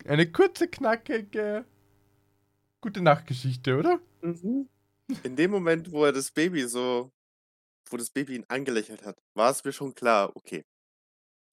Eine 0.05 0.31
kurze, 0.31 0.67
knackige, 0.67 1.65
gute 2.81 3.01
Nachtgeschichte, 3.01 3.77
oder? 3.77 3.99
Mhm. 4.21 4.69
In 5.23 5.35
dem 5.35 5.51
Moment, 5.51 5.91
wo 5.91 6.05
er 6.05 6.13
das 6.13 6.31
Baby 6.31 6.67
so, 6.67 7.11
wo 7.89 7.97
das 7.97 8.09
Baby 8.09 8.35
ihn 8.35 8.45
angelächelt 8.47 9.05
hat, 9.05 9.17
war 9.33 9.51
es 9.51 9.63
mir 9.63 9.73
schon 9.73 9.95
klar, 9.95 10.35
okay, 10.35 10.63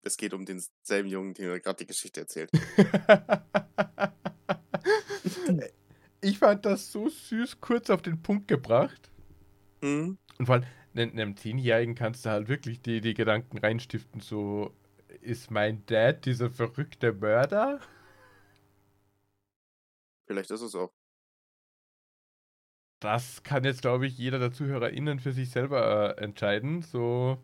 es 0.02 0.16
geht 0.16 0.34
um 0.34 0.44
denselben 0.44 1.08
Jungen, 1.08 1.34
den 1.34 1.48
er 1.48 1.60
gerade 1.60 1.78
die 1.78 1.86
Geschichte 1.86 2.20
erzählt. 2.20 2.50
ich 6.20 6.38
fand 6.38 6.66
das 6.66 6.92
so 6.92 7.08
süß 7.08 7.60
kurz 7.60 7.90
auf 7.90 8.02
den 8.02 8.22
Punkt 8.22 8.48
gebracht. 8.48 9.10
Mhm. 9.82 10.18
Und 10.38 10.46
vor 10.46 10.56
allem, 10.56 10.64
einem 10.94 11.36
Zehnjährigen 11.36 11.94
kannst 11.94 12.24
du 12.24 12.30
halt 12.30 12.48
wirklich 12.48 12.80
die, 12.80 13.00
die 13.00 13.14
Gedanken 13.14 13.58
reinstiften, 13.58 14.20
so, 14.20 14.74
ist 15.20 15.50
mein 15.50 15.84
Dad 15.86 16.24
dieser 16.24 16.50
verrückte 16.50 17.12
Mörder? 17.12 17.80
Vielleicht 20.26 20.50
ist 20.50 20.62
es 20.62 20.74
auch. 20.74 20.92
Das 23.00 23.42
kann 23.42 23.64
jetzt, 23.64 23.82
glaube 23.82 24.06
ich, 24.06 24.16
jeder 24.16 24.38
der 24.38 24.52
ZuhörerInnen 24.52 25.20
für 25.20 25.32
sich 25.32 25.50
selber 25.50 26.16
äh, 26.16 26.22
entscheiden. 26.22 26.82
So, 26.82 27.38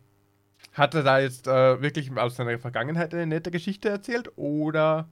hat 0.73 0.95
er 0.95 1.03
da 1.03 1.19
jetzt 1.19 1.47
äh, 1.47 1.81
wirklich 1.81 2.11
aus 2.17 2.35
seiner 2.35 2.57
Vergangenheit 2.57 3.13
eine 3.13 3.27
nette 3.27 3.51
Geschichte 3.51 3.89
erzählt 3.89 4.31
oder 4.35 5.09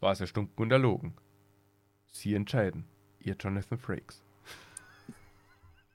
war 0.00 0.12
es 0.12 0.20
erstunken 0.20 0.62
und 0.62 0.72
erlogen? 0.72 1.14
Sie 2.20 2.34
entscheiden. 2.34 2.84
Ihr 3.20 3.36
Jonathan 3.38 3.78
Frakes. 3.78 4.22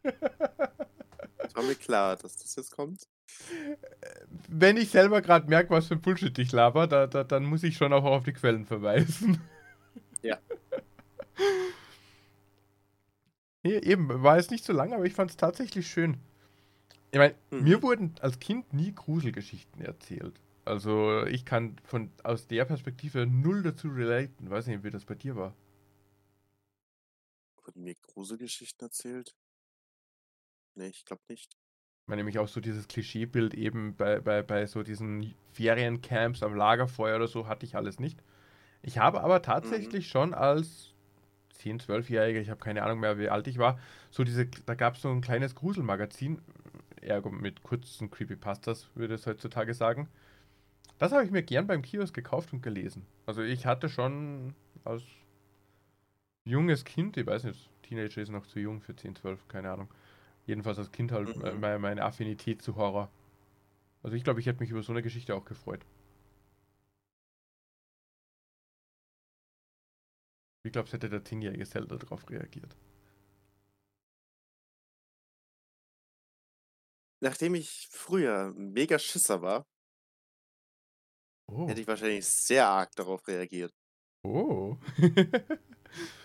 Es 0.04 1.56
war 1.56 1.64
mir 1.64 1.76
klar, 1.76 2.16
dass 2.18 2.38
das 2.38 2.56
jetzt 2.56 2.72
kommt. 2.72 3.08
Wenn 4.48 4.78
ich 4.78 4.90
selber 4.90 5.22
gerade 5.22 5.48
merke, 5.48 5.70
was 5.70 5.88
für 5.88 5.96
ein 5.96 6.02
Bullshit 6.02 6.38
ich 6.40 6.52
laber, 6.52 6.88
da, 6.88 7.08
da, 7.08 7.24
dann 7.24 7.46
muss 7.46 7.64
ich 7.64 7.78
schon 7.78 7.94
auch 7.94 8.04
auf 8.04 8.24
die 8.24 8.34
Quellen 8.34 8.66
verweisen. 8.66 9.42
Ja. 10.22 10.38
Nee, 13.64 13.78
eben, 13.78 14.22
war 14.24 14.38
es 14.38 14.50
nicht 14.50 14.64
so 14.64 14.74
lang, 14.74 14.94
aber 14.94 15.06
ich 15.06 15.14
fand 15.14 15.32
es 15.32 15.38
tatsächlich 15.38 15.88
schön. 15.88 16.18
Ich 17.12 17.18
meine, 17.18 17.36
mhm. 17.52 17.64
mir 17.64 17.82
wurden 17.82 18.16
als 18.22 18.40
Kind 18.40 18.74
nie 18.74 18.94
Gruselgeschichten 18.94 19.82
erzählt. 19.82 20.40
Also 20.66 21.26
ich 21.26 21.46
kann 21.46 21.76
von 21.84 22.12
aus 22.24 22.48
der 22.48 22.66
Perspektive 22.66 23.26
null 23.26 23.64
dazu 23.64 23.90
relaten. 23.90 24.50
Weiß 24.50 24.68
nicht, 24.68 24.84
wie 24.84 24.92
das 24.92 25.06
bei 25.06 25.16
dir 25.16 25.36
war. 25.36 25.54
Wurden 27.72 27.86
mir 27.86 27.96
Gruselgeschichten 27.96 28.86
erzählt? 28.86 29.34
Nee, 30.76 30.88
ich 30.88 31.06
glaube 31.06 31.22
nicht. 31.30 31.54
Ich 31.54 32.08
meine 32.08 32.20
nämlich 32.20 32.38
auch 32.40 32.50
so 32.50 32.60
dieses 32.60 32.90
Klischeebild 32.90 33.54
eben 33.54 33.96
bei, 33.96 34.20
bei, 34.20 34.42
bei 34.42 34.66
so 34.66 34.84
diesen 34.84 35.34
Feriencamps 35.54 36.44
am 36.44 36.54
Lagerfeuer 36.54 37.16
oder 37.16 37.30
so 37.30 37.48
hatte 37.48 37.66
ich 37.66 37.78
alles 37.78 37.98
nicht. 37.98 38.22
Ich 38.82 38.98
habe 38.98 39.22
aber 39.22 39.42
tatsächlich 39.42 40.08
mhm. 40.08 40.10
schon 40.10 40.34
als 40.34 40.94
10-, 41.60 41.82
12-Jähriger, 41.82 42.42
ich 42.42 42.50
habe 42.50 42.60
keine 42.60 42.84
Ahnung 42.84 43.00
mehr, 43.00 43.18
wie 43.18 43.30
alt 43.30 43.48
ich 43.48 43.58
war, 43.58 43.80
so 44.10 44.26
diese, 44.26 44.48
da 44.48 44.76
gab 44.76 44.96
es 44.96 45.04
so 45.04 45.10
ein 45.10 45.22
kleines 45.22 45.56
Gruselmagazin, 45.56 46.42
ergo 47.00 47.30
mit 47.30 47.64
kurzen 47.64 48.12
Creepypastas, 48.12 48.90
würde 48.96 49.14
es 49.14 49.26
heutzutage 49.28 49.74
sagen. 49.74 50.10
Das 50.98 51.14
habe 51.14 51.24
ich 51.24 51.32
mir 51.32 51.44
gern 51.44 51.68
beim 51.68 51.84
Kiosk 51.84 52.14
gekauft 52.14 52.52
und 52.52 52.62
gelesen. 52.64 53.06
Also 53.26 53.44
ich 53.44 53.66
hatte 53.66 53.88
schon 53.88 54.56
als 54.84 55.04
junges 56.46 56.86
Kind, 56.86 57.18
ich 57.18 57.26
weiß 57.26 57.46
nicht, 57.46 57.70
Teenager 57.84 58.22
ist 58.22 58.30
noch 58.30 58.46
zu 58.48 58.60
jung 58.60 58.82
für 58.82 58.96
10, 58.96 59.16
12, 59.16 59.48
keine 59.48 59.72
Ahnung, 59.72 59.90
Jedenfalls 60.46 60.80
als 60.80 60.92
Kind 60.92 61.12
halt 61.12 61.36
mhm. 61.36 61.60
meine, 61.60 61.80
meine 61.80 62.04
Affinität 62.04 62.62
zu 62.62 62.76
Horror. 62.76 63.12
Also 64.04 64.16
ich 64.16 64.24
glaube, 64.24 64.40
ich 64.40 64.48
hätte 64.48 64.60
mich 64.60 64.72
über 64.72 64.82
so 64.84 64.92
eine 64.92 65.04
Geschichte 65.04 65.36
auch 65.36 65.46
gefreut. 65.46 65.86
Wie 70.64 70.72
glaubst 70.72 70.94
du, 70.94 70.96
hätte 70.98 71.10
der 71.10 71.24
zehnjährige 71.24 71.66
Zelda 71.66 71.98
darauf 71.98 72.30
reagiert? 72.30 72.76
Nachdem 77.24 77.54
ich 77.56 77.88
früher 77.92 78.52
mega 78.56 78.98
Schisser 78.98 79.42
war, 79.42 79.66
Oh. 81.48 81.68
hätte 81.68 81.82
ich 81.82 81.88
wahrscheinlich 81.88 82.26
sehr 82.26 82.68
arg 82.68 82.92
darauf 82.96 83.28
reagiert. 83.28 83.72
Oh. 84.24 84.78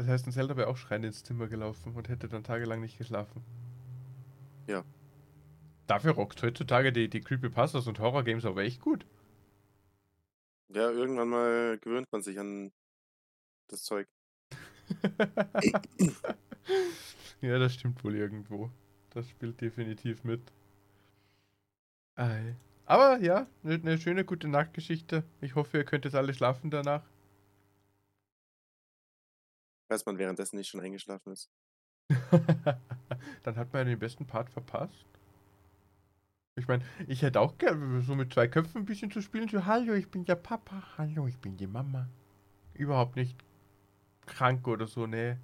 das 0.00 0.08
heißt, 0.08 0.26
ein 0.26 0.32
Zelda 0.32 0.56
wäre 0.56 0.68
auch 0.68 0.78
schreiend 0.78 1.04
ins 1.04 1.24
Zimmer 1.24 1.46
gelaufen 1.46 1.94
und 1.94 2.08
hätte 2.08 2.26
dann 2.26 2.42
tagelang 2.42 2.80
nicht 2.80 2.96
geschlafen. 2.96 3.44
Ja. 4.66 4.82
Dafür 5.86 6.12
rockt 6.12 6.42
heutzutage 6.42 6.90
die, 6.90 7.10
die 7.10 7.20
Creepypastas 7.20 7.86
und 7.86 7.98
Horror-Games 7.98 8.46
aber 8.46 8.62
echt 8.62 8.80
gut. 8.80 9.04
Ja, 10.72 10.90
irgendwann 10.90 11.28
mal 11.28 11.78
gewöhnt 11.78 12.10
man 12.12 12.22
sich 12.22 12.38
an 12.38 12.72
das 13.68 13.82
Zeug. 13.82 14.08
ja, 17.42 17.58
das 17.58 17.74
stimmt 17.74 18.02
wohl 18.02 18.16
irgendwo. 18.16 18.70
Das 19.10 19.28
spielt 19.28 19.60
definitiv 19.60 20.24
mit. 20.24 20.40
Aber 22.86 23.18
ja, 23.18 23.46
eine 23.64 23.78
ne 23.78 23.98
schöne 23.98 24.24
gute 24.24 24.48
Nachtgeschichte. 24.48 25.24
Ich 25.42 25.56
hoffe, 25.56 25.76
ihr 25.76 25.84
könnt 25.84 26.06
jetzt 26.06 26.14
alle 26.14 26.32
schlafen 26.32 26.70
danach. 26.70 27.02
Falls 29.90 30.06
man 30.06 30.18
währenddessen 30.18 30.56
nicht 30.56 30.68
schon 30.68 30.80
eingeschlafen 30.80 31.32
ist. 31.32 31.50
Dann 33.42 33.56
hat 33.56 33.72
man 33.72 33.80
ja 33.80 33.84
den 33.84 33.98
besten 33.98 34.24
Part 34.24 34.48
verpasst. 34.48 35.04
Ich 36.54 36.68
meine, 36.68 36.84
ich 37.08 37.22
hätte 37.22 37.40
auch 37.40 37.58
gerne 37.58 38.00
so 38.02 38.14
mit 38.14 38.32
zwei 38.32 38.46
Köpfen 38.46 38.82
ein 38.82 38.84
bisschen 38.84 39.10
zu 39.10 39.20
spielen. 39.20 39.48
So, 39.48 39.66
hallo, 39.66 39.94
ich 39.94 40.08
bin 40.08 40.24
der 40.24 40.36
Papa. 40.36 40.96
Hallo, 40.96 41.26
ich 41.26 41.38
bin 41.38 41.56
die 41.56 41.66
Mama. 41.66 42.08
Überhaupt 42.74 43.16
nicht 43.16 43.36
krank 44.26 44.68
oder 44.68 44.86
so, 44.86 45.08
nee. 45.08 45.36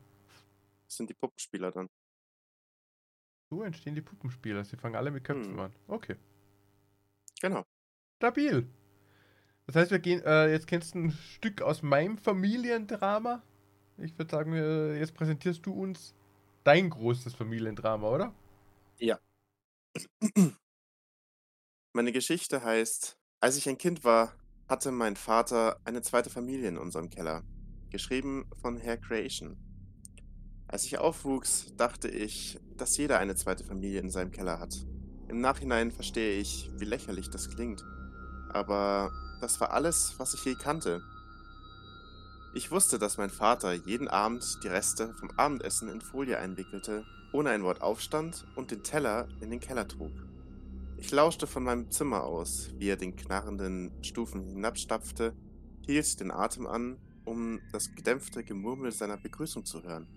Das 0.87 0.97
sind 0.97 1.11
die 1.11 1.15
Puppenspieler 1.15 1.73
dann. 1.73 1.89
So 3.51 3.65
entstehen 3.65 3.97
die 3.97 4.01
Puppenspieler. 4.01 4.65
Sie 4.65 4.77
fangen 4.77 4.95
alle 4.95 5.11
mit 5.11 5.25
Köpfen 5.25 5.55
Hm. 5.55 5.59
an. 5.61 5.73
Okay. 5.89 6.15
Genau. 7.41 7.65
Stabil. 8.19 8.69
Das 9.67 9.75
heißt, 9.75 9.91
wir 9.91 9.99
gehen, 9.99 10.23
äh, 10.25 10.53
jetzt 10.53 10.69
kennst 10.69 10.95
du 10.95 11.01
ein 11.01 11.11
Stück 11.11 11.63
aus 11.63 11.83
meinem 11.83 12.17
Familiendrama. 12.17 13.43
Ich 13.99 14.19
würde 14.19 14.31
sagen, 14.31 14.53
jetzt 14.99 15.15
präsentierst 15.15 15.65
du 15.65 15.73
uns 15.73 16.15
dein 16.65 16.91
großes 16.91 17.35
Familiendrama, 17.35 18.11
oder? 18.11 18.35
Meine 21.95 22.13
Geschichte 22.13 22.63
heißt, 22.63 23.19
als 23.41 23.57
ich 23.57 23.69
ein 23.69 23.79
Kind 23.79 24.05
war, 24.05 24.35
hatte 24.69 24.91
mein 24.91 25.17
Vater 25.17 25.81
eine 25.85 26.03
zweite 26.03 26.29
Familie 26.29 26.69
in 26.69 26.77
unserem 26.77 27.09
Keller. 27.09 27.43
Geschrieben 27.89 28.51
von 28.61 28.77
Herr 28.77 28.99
Creation. 28.99 29.57
Als 30.69 30.85
ich 30.85 30.99
aufwuchs, 30.99 31.75
dachte 31.77 32.09
ich, 32.09 32.59
dass 32.77 32.97
jeder 32.99 33.19
eine 33.19 33.37
zweite 33.37 33.65
Familie 33.65 34.01
in 34.01 34.11
seinem 34.11 34.33
Keller 34.33 34.59
hat. 34.59 34.75
Im 35.29 35.41
Nachhinein 35.41 35.93
verstehe 35.93 36.39
ich, 36.39 36.71
wie 36.75 36.85
lächerlich 36.85 37.31
das 37.31 37.49
klingt. 37.49 37.83
Aber 38.51 39.11
das 39.41 39.61
war 39.61 39.71
alles, 39.71 40.15
was 40.19 40.35
ich 40.35 40.45
je 40.45 40.55
kannte. 40.55 41.01
Ich 42.57 42.71
wusste, 42.71 42.99
dass 42.99 43.19
mein 43.19 43.29
Vater 43.29 43.75
jeden 43.75 44.09
Abend 44.09 44.61
die 44.65 44.69
Reste 44.69 45.13
vom 45.21 45.29
Abendessen 45.37 45.91
in 45.91 46.01
Folie 46.01 46.39
einwickelte, 46.39 47.05
ohne 47.31 47.51
ein 47.51 47.63
Wort 47.63 47.83
aufstand 47.83 48.47
und 48.57 48.71
den 48.71 48.83
Teller 48.83 49.29
in 49.43 49.51
den 49.51 49.61
Keller 49.61 49.87
trug. 49.87 50.11
Ich 50.97 51.11
lauschte 51.11 51.47
von 51.47 51.65
meinem 51.65 51.91
Zimmer 51.91 52.25
aus, 52.25 52.71
wie 52.79 52.89
er 52.89 52.97
den 52.97 53.15
knarrenden 53.15 53.93
Stufen 54.03 54.43
hinabstapfte, 54.43 55.35
hielt 55.85 56.19
den 56.19 56.31
Atem 56.31 56.67
an, 56.67 56.97
um 57.27 57.61
das 57.73 57.95
gedämpfte 57.95 58.43
Gemurmel 58.43 58.91
seiner 58.91 59.19
Begrüßung 59.19 59.67
zu 59.67 59.83
hören. 59.83 60.09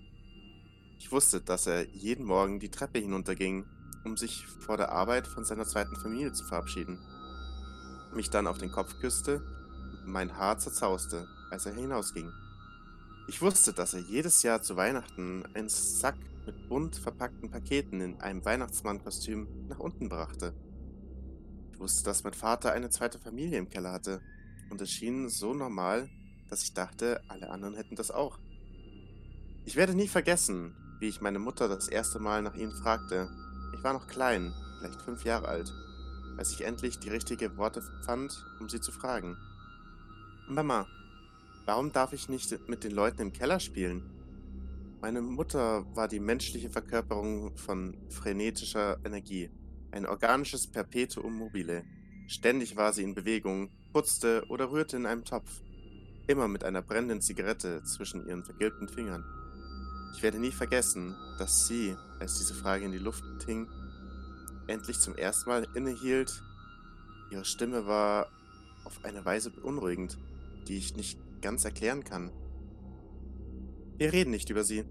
Ich 0.97 1.11
wusste, 1.11 1.41
dass 1.41 1.67
er 1.67 1.89
jeden 1.89 2.23
Morgen 2.23 2.61
die 2.61 2.71
Treppe 2.71 2.99
hinunterging, 2.99 3.65
um 4.05 4.15
sich 4.15 4.47
vor 4.47 4.77
der 4.77 4.93
Arbeit 4.93 5.27
von 5.27 5.43
seiner 5.43 5.65
zweiten 5.65 5.97
Familie 5.97 6.31
zu 6.31 6.45
verabschieden. 6.45 6.99
Mich 8.15 8.29
dann 8.29 8.47
auf 8.47 8.59
den 8.59 8.71
Kopf 8.71 8.97
küsste 9.01 9.41
mein 10.09 10.37
Haar 10.37 10.57
zerzauste, 10.57 11.27
als 11.49 11.65
er 11.65 11.73
hinausging. 11.73 12.31
Ich 13.27 13.41
wusste, 13.41 13.73
dass 13.73 13.93
er 13.93 14.01
jedes 14.01 14.41
Jahr 14.43 14.61
zu 14.61 14.75
Weihnachten 14.75 15.43
einen 15.53 15.69
Sack 15.69 16.17
mit 16.45 16.67
bunt 16.67 16.95
verpackten 16.95 17.51
Paketen 17.51 18.01
in 18.01 18.19
einem 18.21 18.43
Weihnachtsmannkostüm 18.43 19.47
nach 19.67 19.79
unten 19.79 20.09
brachte. 20.09 20.53
Ich 21.71 21.79
wusste, 21.79 22.03
dass 22.03 22.23
mein 22.23 22.33
Vater 22.33 22.71
eine 22.71 22.89
zweite 22.89 23.19
Familie 23.19 23.59
im 23.59 23.69
Keller 23.69 23.91
hatte, 23.91 24.21
und 24.69 24.81
es 24.81 24.91
schien 24.91 25.29
so 25.29 25.53
normal, 25.53 26.09
dass 26.49 26.63
ich 26.63 26.73
dachte, 26.73 27.21
alle 27.27 27.49
anderen 27.49 27.75
hätten 27.75 27.95
das 27.95 28.11
auch. 28.11 28.39
Ich 29.65 29.75
werde 29.75 29.93
nie 29.93 30.07
vergessen, 30.07 30.75
wie 30.99 31.07
ich 31.07 31.21
meine 31.21 31.39
Mutter 31.39 31.67
das 31.67 31.87
erste 31.87 32.19
Mal 32.19 32.41
nach 32.41 32.55
ihnen 32.55 32.71
fragte. 32.71 33.29
Ich 33.75 33.83
war 33.83 33.93
noch 33.93 34.07
klein, 34.07 34.53
vielleicht 34.79 35.01
fünf 35.01 35.23
Jahre 35.23 35.47
alt, 35.47 35.71
als 36.37 36.51
ich 36.51 36.65
endlich 36.65 36.99
die 36.99 37.09
richtigen 37.09 37.57
Worte 37.57 37.81
fand, 38.03 38.45
um 38.59 38.69
sie 38.69 38.81
zu 38.81 38.91
fragen. 38.91 39.37
Mama, 40.47 40.87
warum 41.65 41.91
darf 41.91 42.13
ich 42.13 42.29
nicht 42.29 42.67
mit 42.67 42.83
den 42.83 42.91
Leuten 42.91 43.21
im 43.21 43.33
Keller 43.33 43.59
spielen? 43.59 44.03
Meine 45.01 45.21
Mutter 45.21 45.85
war 45.95 46.07
die 46.07 46.19
menschliche 46.19 46.69
Verkörperung 46.69 47.55
von 47.55 47.97
frenetischer 48.09 48.97
Energie, 49.05 49.49
ein 49.91 50.05
organisches 50.05 50.67
Perpetuum 50.67 51.37
mobile. 51.37 51.85
Ständig 52.27 52.75
war 52.75 52.91
sie 52.91 53.03
in 53.03 53.15
Bewegung, 53.15 53.71
putzte 53.93 54.43
oder 54.49 54.71
rührte 54.71 54.97
in 54.97 55.05
einem 55.05 55.23
Topf, 55.23 55.61
immer 56.27 56.47
mit 56.47 56.63
einer 56.63 56.81
brennenden 56.81 57.21
Zigarette 57.21 57.81
zwischen 57.83 58.27
ihren 58.27 58.43
vergilbten 58.43 58.89
Fingern. 58.89 59.23
Ich 60.15 60.21
werde 60.21 60.39
nie 60.39 60.51
vergessen, 60.51 61.15
dass 61.37 61.65
sie, 61.67 61.95
als 62.19 62.37
diese 62.37 62.53
Frage 62.53 62.83
in 62.83 62.91
die 62.91 62.97
Luft 62.97 63.23
hing, 63.45 63.67
endlich 64.67 64.99
zum 64.99 65.15
ersten 65.15 65.49
Mal 65.49 65.67
innehielt. 65.75 66.43
Ihre 67.31 67.45
Stimme 67.45 67.87
war 67.87 68.27
auf 68.83 69.03
eine 69.03 69.23
Weise 69.23 69.49
beunruhigend, 69.49 70.17
die 70.67 70.77
ich 70.77 70.95
nicht 70.95 71.17
ganz 71.39 71.65
erklären 71.65 72.03
kann. 72.03 72.31
Wir 73.97 74.13
reden 74.13 74.31
nicht 74.31 74.49
über 74.49 74.63
sie, 74.63 74.85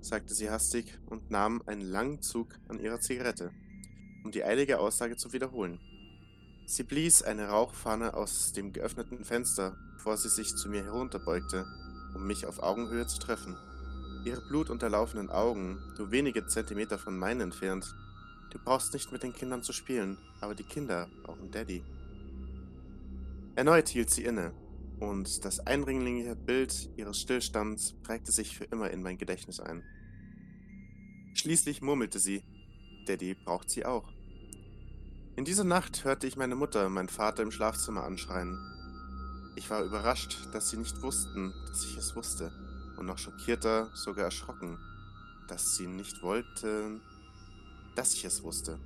sagte 0.00 0.34
sie 0.34 0.50
hastig 0.50 0.98
und 1.06 1.30
nahm 1.30 1.62
einen 1.66 1.82
langen 1.82 2.22
Zug 2.22 2.58
an 2.68 2.80
ihrer 2.80 3.00
Zigarette, 3.00 3.52
um 4.24 4.32
die 4.32 4.44
eilige 4.44 4.80
Aussage 4.80 5.16
zu 5.16 5.32
wiederholen. 5.32 5.78
Sie 6.66 6.82
blies 6.82 7.22
eine 7.22 7.48
Rauchfahne 7.48 8.14
aus 8.14 8.52
dem 8.52 8.72
geöffneten 8.72 9.24
Fenster, 9.24 9.76
bevor 9.94 10.16
sie 10.16 10.28
sich 10.28 10.54
zu 10.54 10.68
mir 10.68 10.84
herunterbeugte, 10.84 11.66
um 12.14 12.26
mich 12.26 12.46
auf 12.46 12.62
Augenhöhe 12.62 13.06
zu 13.06 13.18
treffen. 13.18 13.56
Ihre 14.24 14.42
blutunterlaufenen 14.48 15.30
Augen, 15.30 15.78
nur 15.96 16.10
wenige 16.10 16.46
Zentimeter 16.46 16.98
von 16.98 17.16
meinen 17.16 17.40
entfernt. 17.40 17.94
Du 18.50 18.58
brauchst 18.58 18.92
nicht 18.92 19.12
mit 19.12 19.22
den 19.22 19.32
Kindern 19.32 19.62
zu 19.62 19.72
spielen, 19.72 20.18
aber 20.40 20.54
die 20.54 20.64
Kinder 20.64 21.08
brauchen 21.22 21.50
Daddy. 21.50 21.82
Erneut 23.54 23.88
hielt 23.88 24.10
sie 24.10 24.24
inne, 24.24 24.52
und 25.00 25.44
das 25.44 25.60
eindringliche 25.60 26.34
Bild 26.34 26.90
ihres 26.96 27.20
Stillstands 27.20 27.94
prägte 28.02 28.32
sich 28.32 28.56
für 28.56 28.64
immer 28.64 28.90
in 28.90 29.02
mein 29.02 29.18
Gedächtnis 29.18 29.60
ein. 29.60 29.82
Schließlich 31.34 31.82
murmelte 31.82 32.18
sie, 32.18 32.42
Daddy 33.06 33.34
braucht 33.34 33.70
sie 33.70 33.84
auch. 33.84 34.12
In 35.36 35.44
dieser 35.44 35.64
Nacht 35.64 36.04
hörte 36.04 36.26
ich 36.26 36.36
meine 36.36 36.56
Mutter 36.56 36.88
meinen 36.88 37.08
Vater 37.08 37.42
im 37.44 37.52
Schlafzimmer 37.52 38.02
anschreien. 38.02 38.58
Ich 39.54 39.70
war 39.70 39.82
überrascht, 39.82 40.36
dass 40.52 40.70
sie 40.70 40.76
nicht 40.76 41.00
wussten, 41.02 41.52
dass 41.68 41.84
ich 41.84 41.96
es 41.96 42.16
wusste, 42.16 42.52
und 42.96 43.06
noch 43.06 43.18
schockierter, 43.18 43.90
sogar 43.94 44.24
erschrocken, 44.24 44.78
dass 45.48 45.76
sie 45.76 45.86
nicht 45.86 46.22
wollten, 46.22 47.00
dass 47.94 48.14
ich 48.14 48.24
es 48.24 48.42
wusste. 48.42 48.78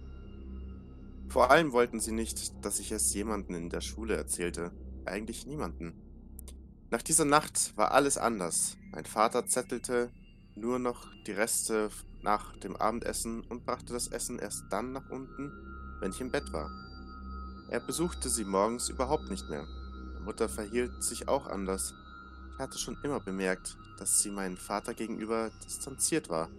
Vor 1.28 1.50
allem 1.50 1.72
wollten 1.72 2.00
sie 2.00 2.12
nicht, 2.12 2.64
dass 2.64 2.78
ich 2.78 2.92
es 2.92 3.14
jemanden 3.14 3.54
in 3.54 3.70
der 3.70 3.80
Schule 3.80 4.14
erzählte, 4.14 4.70
eigentlich 5.06 5.46
niemanden. 5.46 5.94
Nach 6.90 7.02
dieser 7.02 7.24
Nacht 7.24 7.76
war 7.76 7.92
alles 7.92 8.18
anders. 8.18 8.76
Mein 8.92 9.06
Vater 9.06 9.46
zettelte 9.46 10.10
nur 10.54 10.78
noch 10.78 11.08
die 11.26 11.32
Reste 11.32 11.90
nach 12.22 12.56
dem 12.58 12.76
Abendessen 12.76 13.40
und 13.42 13.64
brachte 13.64 13.92
das 13.92 14.08
Essen 14.08 14.38
erst 14.38 14.64
dann 14.70 14.92
nach 14.92 15.08
unten, 15.10 15.50
wenn 16.00 16.12
ich 16.12 16.20
im 16.20 16.30
Bett 16.30 16.52
war. 16.52 16.70
Er 17.70 17.80
besuchte 17.80 18.28
sie 18.28 18.44
morgens 18.44 18.90
überhaupt 18.90 19.30
nicht 19.30 19.48
mehr. 19.48 19.66
Meine 20.12 20.24
Mutter 20.24 20.48
verhielt 20.48 21.02
sich 21.02 21.28
auch 21.28 21.46
anders. 21.46 21.94
Ich 22.54 22.58
hatte 22.58 22.78
schon 22.78 22.98
immer 23.02 23.20
bemerkt, 23.20 23.78
dass 23.98 24.20
sie 24.20 24.30
meinem 24.30 24.58
Vater 24.58 24.92
gegenüber 24.92 25.50
distanziert 25.64 26.28
war. 26.28 26.50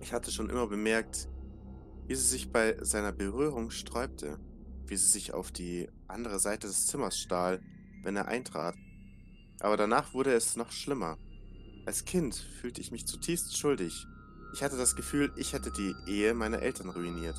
Ich 0.00 0.12
hatte 0.12 0.30
schon 0.30 0.48
immer 0.48 0.66
bemerkt, 0.66 1.28
wie 2.06 2.14
sie 2.14 2.26
sich 2.26 2.50
bei 2.50 2.76
seiner 2.82 3.12
Berührung 3.12 3.70
sträubte, 3.70 4.38
wie 4.86 4.96
sie 4.96 5.08
sich 5.08 5.34
auf 5.34 5.52
die 5.52 5.88
andere 6.14 6.38
Seite 6.38 6.66
des 6.66 6.86
Zimmers 6.86 7.18
stahl, 7.18 7.60
wenn 8.02 8.16
er 8.16 8.28
eintrat. 8.28 8.74
Aber 9.60 9.76
danach 9.76 10.14
wurde 10.14 10.32
es 10.32 10.56
noch 10.56 10.72
schlimmer. 10.72 11.18
Als 11.86 12.04
Kind 12.04 12.34
fühlte 12.34 12.80
ich 12.80 12.90
mich 12.90 13.06
zutiefst 13.06 13.58
schuldig. 13.58 14.06
Ich 14.52 14.62
hatte 14.62 14.76
das 14.76 14.96
Gefühl, 14.96 15.32
ich 15.36 15.52
hätte 15.52 15.70
die 15.70 15.94
Ehe 16.06 16.32
meiner 16.32 16.60
Eltern 16.62 16.88
ruiniert. 16.88 17.36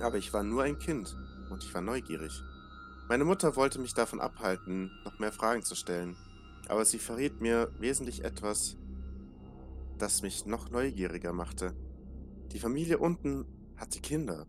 Aber 0.00 0.16
ich 0.16 0.32
war 0.32 0.42
nur 0.42 0.62
ein 0.62 0.78
Kind 0.78 1.16
und 1.50 1.62
ich 1.64 1.72
war 1.74 1.82
neugierig. 1.82 2.42
Meine 3.08 3.24
Mutter 3.24 3.56
wollte 3.56 3.78
mich 3.78 3.94
davon 3.94 4.20
abhalten, 4.20 4.90
noch 5.04 5.18
mehr 5.18 5.32
Fragen 5.32 5.62
zu 5.62 5.74
stellen, 5.74 6.16
aber 6.68 6.84
sie 6.84 6.98
verriet 6.98 7.40
mir 7.40 7.70
wesentlich 7.78 8.24
etwas, 8.24 8.76
das 9.98 10.22
mich 10.22 10.46
noch 10.46 10.70
neugieriger 10.70 11.32
machte. 11.32 11.74
Die 12.52 12.58
Familie 12.58 12.98
unten 12.98 13.46
hatte 13.76 14.00
Kinder, 14.00 14.46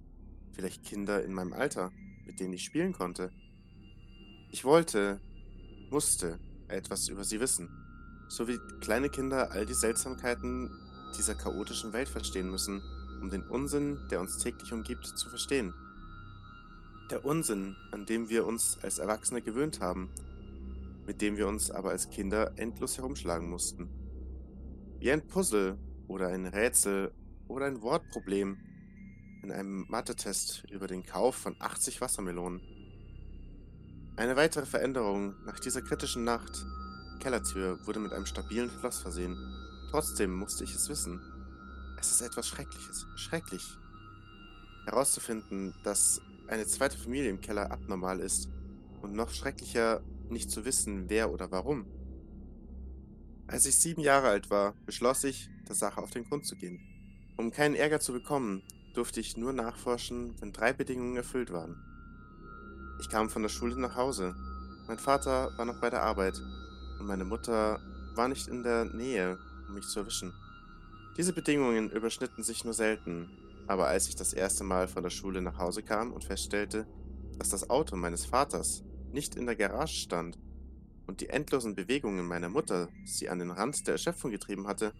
vielleicht 0.52 0.84
Kinder 0.84 1.24
in 1.24 1.34
meinem 1.34 1.54
Alter, 1.54 1.92
mit 2.30 2.40
denen 2.40 2.54
ich 2.54 2.64
spielen 2.64 2.94
konnte. 2.94 3.32
Ich 4.52 4.64
wollte, 4.64 5.20
musste 5.90 6.38
etwas 6.68 7.08
über 7.08 7.24
sie 7.24 7.40
wissen, 7.40 7.68
so 8.28 8.48
wie 8.48 8.60
kleine 8.82 9.10
Kinder 9.10 9.50
all 9.52 9.66
die 9.66 9.74
Seltsamkeiten 9.74 10.70
dieser 11.18 11.34
chaotischen 11.34 11.92
Welt 11.92 12.08
verstehen 12.08 12.52
müssen, 12.52 12.84
um 13.20 13.32
den 13.32 13.42
Unsinn, 13.50 13.98
der 14.12 14.22
uns 14.22 14.38
täglich 14.38 14.72
umgibt, 14.72 15.08
zu 15.08 15.28
verstehen. 15.28 15.74
Der 17.10 17.26
Unsinn, 17.26 17.76
an 17.92 18.06
dem 18.06 18.30
wir 18.30 18.46
uns 18.46 18.78
als 18.84 19.00
Erwachsene 19.00 19.42
gewöhnt 19.42 19.80
haben, 19.80 20.12
mit 21.08 21.24
dem 21.24 21.36
wir 21.36 21.48
uns 21.48 21.72
aber 21.72 21.90
als 21.90 22.12
Kinder 22.12 22.52
endlos 22.58 23.00
herumschlagen 23.00 23.50
mussten. 23.50 23.90
Wie 25.00 25.12
ein 25.12 25.26
Puzzle 25.26 25.80
oder 26.08 26.28
ein 26.28 26.46
Rätsel 26.46 27.12
oder 27.48 27.66
ein 27.66 27.82
Wortproblem 27.82 28.58
in 29.42 29.52
einem 29.52 29.86
Mathe-Test 29.88 30.64
über 30.70 30.88
den 30.88 31.06
Kauf 31.06 31.36
von 31.36 31.56
80 31.60 32.02
Wassermelonen. 32.02 32.62
Eine 34.16 34.36
weitere 34.36 34.66
Veränderung 34.66 35.34
nach 35.46 35.60
dieser 35.60 35.82
kritischen 35.82 36.24
Nacht. 36.24 36.66
Die 37.16 37.20
Kellertür 37.20 37.80
wurde 37.86 38.00
mit 38.00 38.12
einem 38.12 38.26
stabilen 38.26 38.70
Schloss 38.70 39.00
versehen. 39.00 39.38
Trotzdem 39.92 40.36
musste 40.36 40.64
ich 40.64 40.76
es 40.76 40.90
wissen. 40.90 41.22
Es 42.00 42.12
ist 42.12 42.22
etwas 42.22 42.48
Schreckliches. 42.48 43.06
Schrecklich. 43.16 43.64
Herauszufinden, 44.86 45.74
dass 45.84 46.22
eine 46.48 46.66
zweite 46.66 46.98
Familie 46.98 47.30
im 47.30 47.42
Keller 47.42 47.72
abnormal 47.72 48.20
ist. 48.20 48.50
Und 49.02 49.14
noch 49.14 49.30
schrecklicher, 49.30 50.02
nicht 50.30 50.52
zu 50.52 50.66
wissen, 50.66 51.10
wer 51.10 51.32
oder 51.32 51.52
warum. 51.52 51.86
Als 53.48 53.66
ich 53.66 53.80
sieben 53.80 54.02
Jahre 54.02 54.28
alt 54.28 54.50
war, 54.50 54.74
beschloss 54.86 55.24
ich, 55.24 55.50
der 55.68 55.76
Sache 55.76 56.02
auf 56.02 56.12
den 56.12 56.26
Grund 56.26 56.46
zu 56.46 56.56
gehen. 56.56 56.80
Um 57.38 57.52
keinen 57.52 57.76
Ärger 57.76 58.00
zu 58.00 58.12
bekommen, 58.14 58.64
durfte 58.94 59.20
ich 59.20 59.38
nur 59.38 59.54
nachforschen, 59.54 60.36
wenn 60.40 60.54
drei 60.54 60.74
Bedingungen 60.74 61.16
erfüllt 61.16 61.52
waren. 61.52 61.76
Ich 63.00 63.10
kam 63.10 63.30
von 63.30 63.42
der 63.42 63.50
Schule 63.50 63.80
nach 63.80 63.96
Hause. 63.96 64.36
Mein 64.88 65.00
Vater 65.00 65.52
war 65.58 65.66
noch 65.66 65.80
bei 65.80 65.90
der 65.90 66.04
Arbeit 66.04 66.40
und 67.00 67.08
meine 67.08 67.26
Mutter 67.26 67.80
war 68.16 68.28
nicht 68.28 68.48
in 68.48 68.64
der 68.64 68.86
Nähe, 68.86 69.38
um 69.68 69.76
mich 69.76 69.88
zu 69.88 70.00
erwischen. 70.00 70.34
Diese 71.18 71.34
Bedingungen 71.34 71.92
überschnitten 71.92 72.44
sich 72.44 72.66
nur 72.66 72.74
selten, 72.74 73.30
aber 73.68 73.88
als 73.88 74.08
ich 74.08 74.16
das 74.16 74.34
erste 74.34 74.64
Mal 74.64 74.88
von 74.88 75.04
der 75.04 75.10
Schule 75.10 75.42
nach 75.42 75.58
Hause 75.58 75.84
kam 75.84 76.12
und 76.12 76.24
feststellte, 76.24 76.88
dass 77.38 77.50
das 77.50 77.70
Auto 77.70 77.96
meines 77.96 78.26
Vaters 78.26 78.84
nicht 79.12 79.36
in 79.36 79.46
der 79.46 79.56
Garage 79.56 79.96
stand 79.96 80.38
und 81.08 81.22
die 81.22 81.30
endlosen 81.30 81.76
Bewegungen 81.76 82.28
meiner 82.28 82.50
Mutter 82.50 82.90
sie 83.06 83.30
an 83.30 83.40
den 83.40 83.52
Rand 83.52 83.88
der 83.88 83.94
Erschöpfung 83.94 84.32
getrieben 84.32 84.68
hatte, 84.68 84.94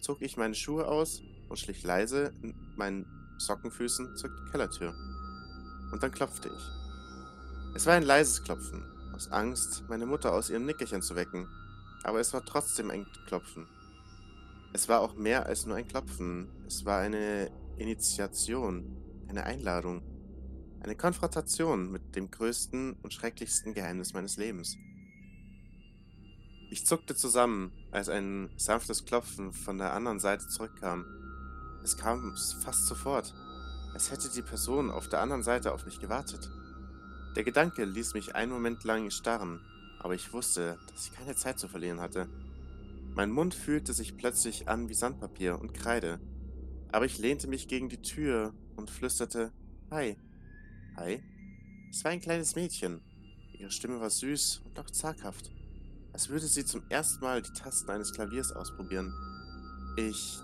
zog 0.00 0.22
ich 0.22 0.36
meine 0.36 0.54
Schuhe 0.54 0.86
aus 0.86 1.22
und 1.48 1.58
schlich 1.58 1.82
leise 1.82 2.32
in 2.42 2.54
meinen 2.76 3.06
Sockenfüßen 3.38 4.16
zur 4.16 4.30
Kellertür. 4.50 4.94
Und 5.92 6.02
dann 6.02 6.12
klopfte 6.12 6.48
ich. 6.48 6.70
Es 7.74 7.86
war 7.86 7.94
ein 7.94 8.02
leises 8.02 8.42
Klopfen, 8.42 8.84
aus 9.12 9.30
Angst, 9.30 9.84
meine 9.88 10.06
Mutter 10.06 10.32
aus 10.32 10.50
ihrem 10.50 10.66
Nickerchen 10.66 11.02
zu 11.02 11.16
wecken, 11.16 11.48
aber 12.04 12.20
es 12.20 12.32
war 12.32 12.44
trotzdem 12.44 12.90
ein 12.90 13.06
Klopfen. 13.26 13.66
Es 14.72 14.88
war 14.88 15.00
auch 15.00 15.14
mehr 15.14 15.46
als 15.46 15.66
nur 15.66 15.76
ein 15.76 15.88
Klopfen, 15.88 16.48
es 16.66 16.84
war 16.84 17.00
eine 17.00 17.50
Initiation, 17.78 18.96
eine 19.28 19.44
Einladung, 19.44 20.02
eine 20.80 20.96
Konfrontation 20.96 21.90
mit 21.90 22.14
dem 22.14 22.30
größten 22.30 22.94
und 23.02 23.12
schrecklichsten 23.12 23.74
Geheimnis 23.74 24.12
meines 24.12 24.36
Lebens. 24.36 24.76
Ich 26.70 26.86
zuckte 26.86 27.14
zusammen, 27.14 27.72
als 27.90 28.08
ein 28.08 28.50
sanftes 28.56 29.04
Klopfen 29.04 29.52
von 29.52 29.78
der 29.78 29.92
anderen 29.92 30.20
Seite 30.20 30.46
zurückkam. 30.48 31.04
Es 31.84 31.96
kam 31.96 32.34
fast 32.62 32.86
sofort, 32.86 33.32
als 33.92 34.10
hätte 34.10 34.28
die 34.28 34.42
Person 34.42 34.90
auf 34.90 35.08
der 35.08 35.20
anderen 35.20 35.44
Seite 35.44 35.72
auf 35.72 35.86
mich 35.86 36.00
gewartet. 36.00 36.50
Der 37.36 37.44
Gedanke 37.44 37.84
ließ 37.84 38.14
mich 38.14 38.34
einen 38.34 38.50
Moment 38.50 38.82
lang 38.82 39.10
starren, 39.10 39.60
aber 40.00 40.14
ich 40.14 40.32
wusste, 40.32 40.78
dass 40.90 41.06
ich 41.06 41.12
keine 41.12 41.36
Zeit 41.36 41.60
zu 41.60 41.68
verlieren 41.68 42.00
hatte. 42.00 42.28
Mein 43.14 43.30
Mund 43.30 43.54
fühlte 43.54 43.92
sich 43.92 44.16
plötzlich 44.16 44.68
an 44.68 44.88
wie 44.88 44.94
Sandpapier 44.94 45.60
und 45.60 45.74
Kreide, 45.74 46.18
aber 46.90 47.04
ich 47.04 47.18
lehnte 47.18 47.46
mich 47.46 47.68
gegen 47.68 47.88
die 47.88 48.02
Tür 48.02 48.52
und 48.74 48.90
flüsterte 48.90 49.52
Hi. 49.92 50.16
Hi. 50.96 51.22
Es 51.90 52.02
war 52.02 52.10
ein 52.10 52.20
kleines 52.20 52.56
Mädchen. 52.56 53.00
Ihre 53.52 53.70
Stimme 53.70 54.00
war 54.00 54.10
süß 54.10 54.62
und 54.64 54.80
auch 54.80 54.90
zaghaft 54.90 55.52
als 56.14 56.28
würde 56.28 56.46
sie 56.46 56.64
zum 56.64 56.82
ersten 56.88 57.22
Mal 57.24 57.42
die 57.42 57.52
Tasten 57.52 57.90
eines 57.90 58.12
Klaviers 58.12 58.52
ausprobieren. 58.52 59.12
Ich. 59.96 60.38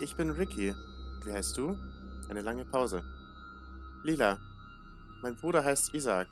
Ich 0.00 0.16
bin 0.16 0.30
Ricky. 0.30 0.74
Wie 1.24 1.32
heißt 1.32 1.56
du? 1.56 1.76
Eine 2.28 2.42
lange 2.42 2.64
Pause. 2.64 3.02
Lila. 4.04 4.38
Mein 5.22 5.36
Bruder 5.36 5.64
heißt 5.64 5.94
Isaac. 5.94 6.28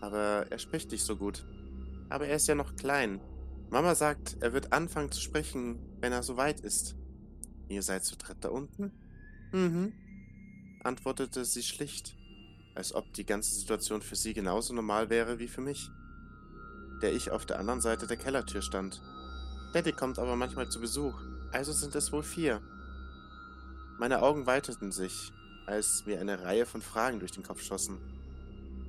Aber 0.00 0.46
er 0.50 0.58
spricht 0.58 0.90
nicht 0.92 1.04
so 1.04 1.16
gut. 1.16 1.44
Aber 2.08 2.26
er 2.26 2.36
ist 2.36 2.46
ja 2.46 2.54
noch 2.54 2.76
klein. 2.76 3.20
Mama 3.70 3.94
sagt, 3.94 4.36
er 4.40 4.52
wird 4.52 4.72
anfangen 4.72 5.10
zu 5.10 5.20
sprechen, 5.20 5.78
wenn 6.00 6.12
er 6.12 6.22
so 6.22 6.36
weit 6.36 6.60
ist. 6.60 6.96
Ihr 7.68 7.82
seid 7.82 8.04
zu 8.04 8.16
dritt 8.16 8.38
da 8.42 8.50
unten? 8.50 8.92
Mhm, 9.52 9.92
antwortete 10.82 11.44
sie 11.44 11.62
schlicht, 11.62 12.16
als 12.74 12.94
ob 12.94 13.12
die 13.14 13.24
ganze 13.24 13.54
Situation 13.54 14.02
für 14.02 14.16
sie 14.16 14.34
genauso 14.34 14.74
normal 14.74 15.10
wäre 15.10 15.38
wie 15.38 15.48
für 15.48 15.60
mich 15.60 15.90
der 17.04 17.12
ich 17.12 17.30
auf 17.30 17.44
der 17.44 17.58
anderen 17.58 17.82
Seite 17.82 18.06
der 18.06 18.16
Kellertür 18.16 18.62
stand. 18.62 19.02
Daddy 19.74 19.92
kommt 19.92 20.18
aber 20.18 20.36
manchmal 20.36 20.70
zu 20.70 20.80
Besuch, 20.80 21.14
also 21.52 21.70
sind 21.70 21.94
es 21.94 22.12
wohl 22.12 22.22
vier. 22.22 22.62
Meine 23.98 24.22
Augen 24.22 24.46
weiteten 24.46 24.90
sich, 24.90 25.32
als 25.66 26.04
mir 26.04 26.20
eine 26.20 26.42
Reihe 26.42 26.66
von 26.66 26.82
Fragen 26.82 27.20
durch 27.20 27.32
den 27.32 27.44
Kopf 27.44 27.62
schossen. 27.62 27.98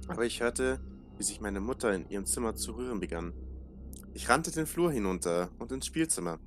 Aber 0.07 0.25
ich 0.25 0.41
hörte, 0.41 0.79
wie 1.17 1.23
sich 1.23 1.41
meine 1.41 1.59
Mutter 1.59 1.93
in 1.93 2.09
ihrem 2.09 2.25
Zimmer 2.25 2.55
zu 2.55 2.73
rühren 2.73 2.99
begann. 2.99 3.33
Ich 4.13 4.29
rannte 4.29 4.51
den 4.51 4.65
Flur 4.65 4.91
hinunter 4.91 5.49
und 5.59 5.71
ins 5.71 5.85
Spielzimmer, 5.85 6.39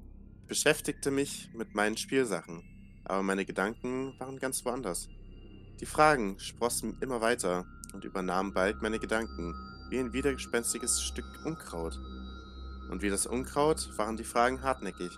ich 0.43 0.49
beschäftigte 0.49 1.11
mich 1.11 1.51
mit 1.55 1.75
meinen 1.75 1.97
Spielsachen, 1.97 2.63
aber 3.05 3.23
meine 3.23 3.45
Gedanken 3.45 4.15
waren 4.19 4.39
ganz 4.39 4.65
woanders. 4.65 5.09
Die 5.81 5.87
Fragen 5.87 6.39
sprossen 6.41 6.97
immer 7.01 7.21
weiter 7.21 7.67
und 7.93 8.05
übernahmen 8.05 8.55
bald 8.55 8.83
meine 8.83 8.99
Gedanken, 8.99 9.55
wie 9.91 9.99
ein 9.99 10.13
widergespenstiges 10.13 11.03
Stück 11.03 11.27
Unkraut. 11.45 11.99
Und 12.91 13.03
wie 13.03 13.11
das 13.11 13.27
Unkraut 13.27 13.91
waren 13.99 14.17
die 14.17 14.25
Fragen 14.25 14.63
hartnäckig, 14.63 15.11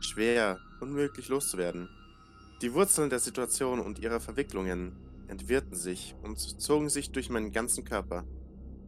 schwer, 0.00 0.60
unmöglich 0.80 1.28
loszuwerden. 1.28 1.88
Die 2.62 2.72
Wurzeln 2.72 3.10
der 3.10 3.18
Situation 3.18 3.80
und 3.80 3.98
ihrer 3.98 4.18
Verwicklungen 4.18 4.96
entwirrten 5.28 5.76
sich 5.76 6.14
und 6.22 6.38
zogen 6.38 6.88
sich 6.88 7.12
durch 7.12 7.28
meinen 7.28 7.52
ganzen 7.52 7.84
Körper. 7.84 8.24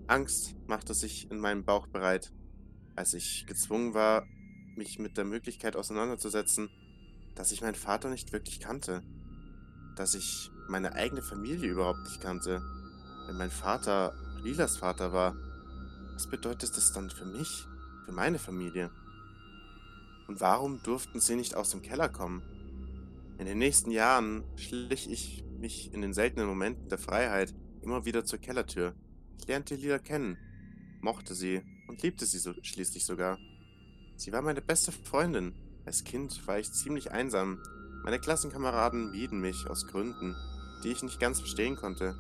Angst 0.07 0.57
machte 0.67 0.95
sich 0.95 1.31
in 1.31 1.39
meinem 1.39 1.67
Bauch 1.67 1.87
bereit, 1.87 2.33
als 2.97 3.13
ich 3.13 3.45
gezwungen 3.47 3.93
war, 3.93 4.25
mich 4.75 4.99
mit 4.99 5.19
der 5.19 5.27
Möglichkeit 5.27 5.77
auseinanderzusetzen, 5.77 6.71
dass 7.35 7.53
ich 7.53 7.61
meinen 7.61 7.75
Vater 7.75 8.09
nicht 8.09 8.33
wirklich 8.33 8.59
kannte, 8.59 9.03
dass 9.97 10.15
ich 10.15 10.51
meine 10.69 10.95
eigene 10.95 11.21
Familie 11.21 11.71
überhaupt 11.71 12.05
nicht 12.05 12.23
kannte, 12.23 12.63
wenn 13.27 13.37
mein 13.37 13.51
Vater 13.51 14.15
Lilas 14.43 14.79
Vater 14.79 15.13
war, 15.13 15.37
was 16.15 16.27
bedeutet 16.27 16.75
das 16.75 16.93
dann 16.93 17.11
für 17.11 17.27
mich, 17.27 17.67
für 18.07 18.13
meine 18.13 18.39
Familie? 18.39 18.91
Und 20.27 20.41
warum 20.41 20.83
durften 20.83 21.21
sie 21.21 21.37
nicht 21.37 21.55
aus 21.55 21.71
dem 21.71 21.83
Keller 21.83 22.09
kommen? 22.09 22.43
In 23.39 23.47
den 23.47 23.59
nächsten 23.59 23.93
Jahren 23.93 24.43
schlich 24.57 25.09
ich 25.09 25.45
mich 25.61 25.95
in 25.95 26.01
den 26.03 26.13
seltenen 26.13 26.49
Momenten 26.49 26.89
der 26.89 26.99
Freiheit 26.99 27.55
immer 27.83 28.05
wieder 28.05 28.25
zur 28.25 28.41
Kellertür. 28.41 28.97
Ich 29.39 29.47
lernte 29.47 29.77
Lila 29.77 30.01
kennen, 30.01 30.37
mochte 31.01 31.35
sie 31.35 31.63
und 31.87 32.03
liebte 32.03 32.27
sie 32.27 32.39
so 32.39 32.53
schließlich 32.63 33.07
sogar. 33.07 33.39
Sie 34.17 34.33
war 34.33 34.43
meine 34.43 34.61
beste 34.61 34.91
Freundin. 34.91 35.55
Als 35.87 36.03
Kind 36.03 36.45
war 36.49 36.59
ich 36.59 36.73
ziemlich 36.73 37.13
einsam. 37.13 37.63
Meine 38.03 38.19
Klassenkameraden 38.19 39.13
mieden 39.13 39.41
mich 39.41 39.69
aus 39.71 39.87
Gründen, 39.87 40.35
die 40.83 40.89
ich 40.89 41.05
nicht 41.05 41.21
ganz 41.21 41.39
verstehen 41.39 41.77
konnte. 41.77 42.17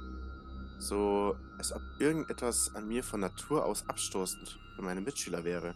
So, 0.78 1.37
als 1.59 1.72
ob 1.72 1.83
irgendetwas 1.98 2.76
an 2.76 2.87
mir 2.87 3.02
von 3.02 3.18
Natur 3.18 3.64
aus 3.64 3.88
abstoßend 3.88 4.61
für 4.76 4.83
meine 4.83 5.00
Mitschüler 5.00 5.42
wäre. 5.42 5.74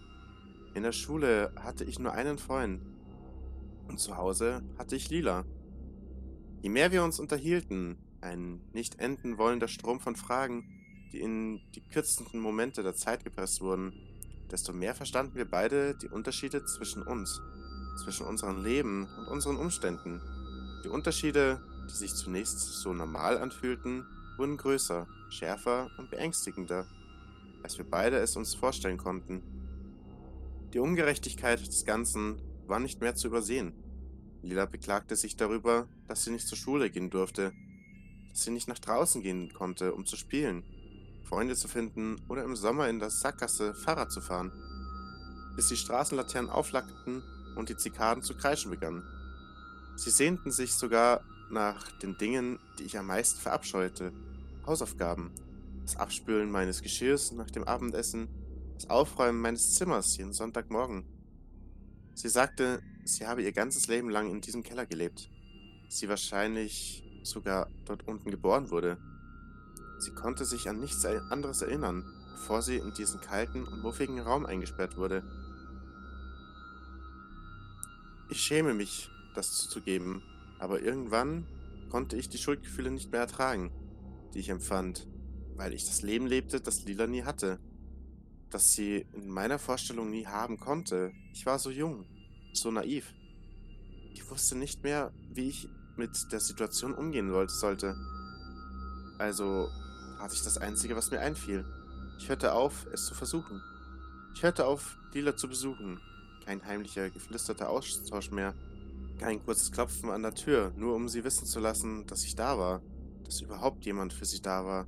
In 0.74 0.84
der 0.84 0.92
Schule 0.92 1.52
hatte 1.56 1.82
ich 1.82 1.98
nur 1.98 2.12
einen 2.12 2.38
Freund. 2.38 2.80
Und 3.88 3.98
zu 3.98 4.16
Hause 4.16 4.62
hatte 4.78 4.96
ich 4.96 5.10
Lila. 5.10 5.44
Je 6.62 6.70
mehr 6.70 6.92
wir 6.92 7.02
uns 7.04 7.18
unterhielten, 7.18 7.98
ein 8.20 8.60
nicht 8.72 8.98
enden 8.98 9.36
wollender 9.38 9.68
Strom 9.68 10.00
von 10.00 10.16
Fragen, 10.16 10.64
die 11.12 11.20
in 11.20 11.60
die 11.74 11.82
kürzesten 11.82 12.40
Momente 12.40 12.82
der 12.82 12.94
Zeit 12.94 13.24
gepresst 13.24 13.60
wurden, 13.60 13.92
desto 14.50 14.72
mehr 14.72 14.94
verstanden 14.94 15.34
wir 15.34 15.50
beide 15.50 15.94
die 15.96 16.08
Unterschiede 16.08 16.64
zwischen 16.64 17.02
uns, 17.02 17.40
zwischen 18.02 18.26
unserem 18.26 18.62
Leben 18.62 19.08
und 19.18 19.28
unseren 19.28 19.56
Umständen. 19.56 20.20
Die 20.84 20.88
Unterschiede, 20.88 21.60
die 21.88 21.94
sich 21.94 22.14
zunächst 22.14 22.58
so 22.58 22.92
normal 22.92 23.38
anfühlten, 23.38 24.06
wurden 24.36 24.56
größer, 24.56 25.06
schärfer 25.30 25.90
und 25.98 26.10
beängstigender, 26.10 26.86
als 27.62 27.78
wir 27.78 27.88
beide 27.88 28.18
es 28.18 28.36
uns 28.36 28.54
vorstellen 28.54 28.98
konnten. 28.98 29.42
Die 30.72 30.78
Ungerechtigkeit 30.78 31.66
des 31.66 31.84
Ganzen 31.84 32.40
war 32.66 32.80
nicht 32.80 33.00
mehr 33.00 33.14
zu 33.14 33.28
übersehen. 33.28 33.74
Lila 34.42 34.66
beklagte 34.66 35.16
sich 35.16 35.36
darüber, 35.36 35.88
dass 36.08 36.24
sie 36.24 36.30
nicht 36.30 36.48
zur 36.48 36.58
Schule 36.58 36.90
gehen 36.90 37.10
durfte, 37.10 37.52
dass 38.30 38.42
sie 38.44 38.50
nicht 38.50 38.68
nach 38.68 38.78
draußen 38.78 39.22
gehen 39.22 39.52
konnte, 39.52 39.94
um 39.94 40.04
zu 40.06 40.16
spielen, 40.16 40.64
Freunde 41.24 41.54
zu 41.54 41.68
finden 41.68 42.20
oder 42.28 42.44
im 42.44 42.56
Sommer 42.56 42.88
in 42.88 42.98
der 42.98 43.10
Sackgasse 43.10 43.74
Fahrrad 43.74 44.10
zu 44.10 44.20
fahren, 44.20 44.52
bis 45.56 45.68
die 45.68 45.76
Straßenlaternen 45.76 46.50
auflackten 46.50 47.22
und 47.56 47.68
die 47.68 47.76
Zikaden 47.76 48.22
zu 48.22 48.34
kreischen 48.34 48.70
begannen. 48.70 49.04
Sie 49.96 50.10
sehnten 50.10 50.50
sich 50.50 50.72
sogar 50.72 51.22
nach 51.50 51.92
den 51.98 52.16
Dingen, 52.16 52.58
die 52.78 52.84
ich 52.84 52.98
am 52.98 53.06
meisten 53.06 53.38
verabscheute. 53.38 54.12
Hausaufgaben, 54.66 55.30
das 55.82 55.96
Abspülen 55.96 56.50
meines 56.50 56.82
Geschirrs 56.82 57.32
nach 57.32 57.50
dem 57.50 57.64
Abendessen, 57.64 58.28
das 58.74 58.88
Aufräumen 58.88 59.40
meines 59.40 59.74
Zimmers 59.74 60.16
jeden 60.16 60.32
Sonntagmorgen. 60.32 61.04
Sie 62.14 62.28
sagte, 62.28 62.82
sie 63.04 63.26
habe 63.26 63.42
ihr 63.42 63.52
ganzes 63.52 63.88
Leben 63.88 64.10
lang 64.10 64.30
in 64.30 64.40
diesem 64.40 64.62
Keller 64.62 64.86
gelebt. 64.86 65.30
Sie 65.88 66.08
wahrscheinlich 66.08 67.02
sogar 67.22 67.68
dort 67.84 68.06
unten 68.06 68.30
geboren 68.30 68.70
wurde. 68.70 68.98
Sie 69.98 70.12
konnte 70.12 70.44
sich 70.44 70.68
an 70.68 70.80
nichts 70.80 71.04
anderes 71.04 71.62
erinnern, 71.62 72.04
bevor 72.32 72.62
sie 72.62 72.76
in 72.76 72.92
diesen 72.94 73.20
kalten 73.20 73.64
und 73.64 73.82
muffigen 73.82 74.18
Raum 74.20 74.46
eingesperrt 74.46 74.96
wurde. 74.96 75.22
Ich 78.30 78.40
schäme 78.40 78.74
mich, 78.74 79.10
das 79.34 79.52
zuzugeben, 79.58 80.22
aber 80.58 80.80
irgendwann 80.80 81.46
konnte 81.90 82.16
ich 82.16 82.28
die 82.28 82.38
Schuldgefühle 82.38 82.90
nicht 82.90 83.12
mehr 83.12 83.20
ertragen, 83.20 83.70
die 84.34 84.38
ich 84.38 84.48
empfand, 84.48 85.06
weil 85.56 85.72
ich 85.72 85.84
das 85.84 86.02
Leben 86.02 86.26
lebte, 86.26 86.60
das 86.60 86.84
Lila 86.84 87.06
nie 87.06 87.22
hatte, 87.24 87.58
das 88.52 88.72
sie 88.72 89.06
in 89.12 89.28
meiner 89.28 89.58
Vorstellung 89.58 90.10
nie 90.10 90.26
haben 90.26 90.58
konnte. 90.58 91.12
Ich 91.32 91.46
war 91.46 91.58
so 91.58 91.70
jung, 91.70 92.04
so 92.52 92.70
naiv. 92.70 93.12
Ich 94.14 94.30
wusste 94.30 94.56
nicht 94.56 94.82
mehr, 94.82 95.12
wie 95.32 95.48
ich 95.48 95.68
mit 95.96 96.32
der 96.32 96.40
Situation 96.40 96.94
umgehen 96.94 97.32
sollte. 97.48 97.96
Also 99.18 99.68
tat 100.18 100.32
ich 100.32 100.42
das 100.42 100.58
Einzige, 100.58 100.96
was 100.96 101.10
mir 101.10 101.20
einfiel. 101.20 101.64
Ich 102.18 102.28
hörte 102.28 102.52
auf, 102.52 102.86
es 102.92 103.06
zu 103.06 103.14
versuchen. 103.14 103.60
Ich 104.34 104.42
hörte 104.42 104.66
auf, 104.66 104.96
Lila 105.12 105.36
zu 105.36 105.48
besuchen. 105.48 106.00
Kein 106.44 106.64
heimlicher, 106.64 107.10
geflüsterter 107.10 107.68
Austausch 107.68 108.30
mehr. 108.30 108.54
Kein 109.18 109.44
kurzes 109.44 109.72
Klopfen 109.72 110.10
an 110.10 110.22
der 110.22 110.34
Tür, 110.34 110.72
nur 110.76 110.94
um 110.94 111.08
sie 111.08 111.24
wissen 111.24 111.46
zu 111.46 111.60
lassen, 111.60 112.06
dass 112.06 112.24
ich 112.24 112.34
da 112.34 112.58
war, 112.58 112.82
dass 113.24 113.40
überhaupt 113.40 113.84
jemand 113.84 114.12
für 114.12 114.24
sie 114.24 114.42
da 114.42 114.64
war. 114.64 114.86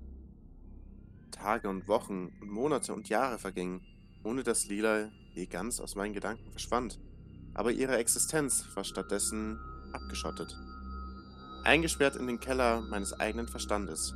Tage 1.34 1.68
und 1.68 1.88
Wochen 1.88 2.32
und 2.40 2.50
Monate 2.50 2.94
und 2.94 3.08
Jahre 3.08 3.38
vergingen, 3.38 3.82
ohne 4.22 4.42
dass 4.42 4.66
Lila 4.66 5.10
je 5.34 5.46
ganz 5.46 5.80
aus 5.80 5.96
meinen 5.96 6.14
Gedanken 6.14 6.50
verschwand. 6.50 7.00
Aber 7.54 7.72
ihre 7.72 7.96
Existenz 7.96 8.64
war 8.74 8.84
stattdessen 8.84 9.58
abgeschottet. 9.92 10.56
Eingesperrt 11.64 12.16
in 12.16 12.26
den 12.26 12.40
Keller 12.40 12.82
meines 12.82 13.12
eigenen 13.12 13.48
Verstandes. 13.48 14.14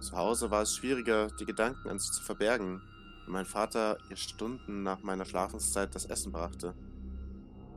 Zu 0.00 0.16
Hause 0.16 0.50
war 0.50 0.62
es 0.62 0.74
schwieriger, 0.74 1.28
die 1.40 1.46
Gedanken 1.46 1.88
an 1.88 1.98
sie 1.98 2.12
zu 2.12 2.22
verbergen, 2.22 2.82
wenn 3.24 3.32
mein 3.32 3.46
Vater 3.46 3.98
ihr 4.10 4.16
Stunden 4.16 4.82
nach 4.82 5.02
meiner 5.02 5.24
Schlafenszeit 5.24 5.94
das 5.94 6.04
Essen 6.04 6.32
brachte. 6.32 6.74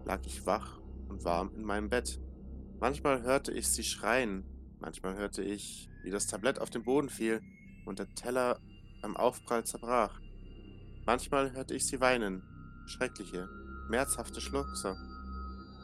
Lag 0.05 0.21
ich 0.25 0.45
wach 0.45 0.79
und 1.09 1.23
warm 1.23 1.51
in 1.55 1.63
meinem 1.63 1.89
Bett. 1.89 2.19
Manchmal 2.79 3.21
hörte 3.23 3.51
ich 3.51 3.69
sie 3.69 3.83
schreien, 3.83 4.43
manchmal 4.79 5.15
hörte 5.15 5.41
ich, 5.41 5.89
wie 6.03 6.11
das 6.11 6.27
Tablett 6.27 6.59
auf 6.59 6.69
den 6.69 6.83
Boden 6.83 7.09
fiel 7.09 7.41
und 7.85 7.99
der 7.99 8.13
Teller 8.13 8.59
beim 9.01 9.15
Aufprall 9.17 9.65
zerbrach. 9.65 10.19
Manchmal 11.05 11.53
hörte 11.53 11.73
ich 11.73 11.85
sie 11.85 12.01
weinen, 12.01 12.43
schreckliche, 12.85 13.49
schmerzhafte 13.87 14.41
Schluchzer, 14.41 14.97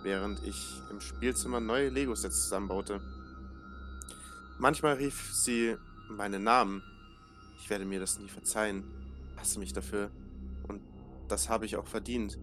während 0.03 0.43
ich 0.43 0.81
im 0.89 0.99
Spielzimmer 0.99 1.59
neue 1.59 1.89
Lego-Sets 1.89 2.43
zusammenbaute. 2.43 3.01
Manchmal 4.59 4.95
rief 4.95 5.33
sie 5.33 5.77
meinen 6.09 6.43
Namen. 6.43 6.83
Ich 7.57 7.69
werde 7.69 7.85
mir 7.85 7.99
das 7.99 8.19
nie 8.19 8.29
verzeihen. 8.29 8.83
Hasse 9.37 9.59
mich 9.59 9.73
dafür. 9.73 10.11
Und 10.67 10.81
das 11.27 11.49
habe 11.49 11.65
ich 11.65 11.77
auch 11.77 11.87
verdient. 11.87 12.37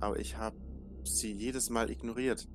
Aber 0.00 0.18
ich 0.18 0.36
habe 0.36 0.56
sie 1.04 1.32
jedes 1.32 1.70
Mal 1.70 1.90
ignoriert. 1.90 2.48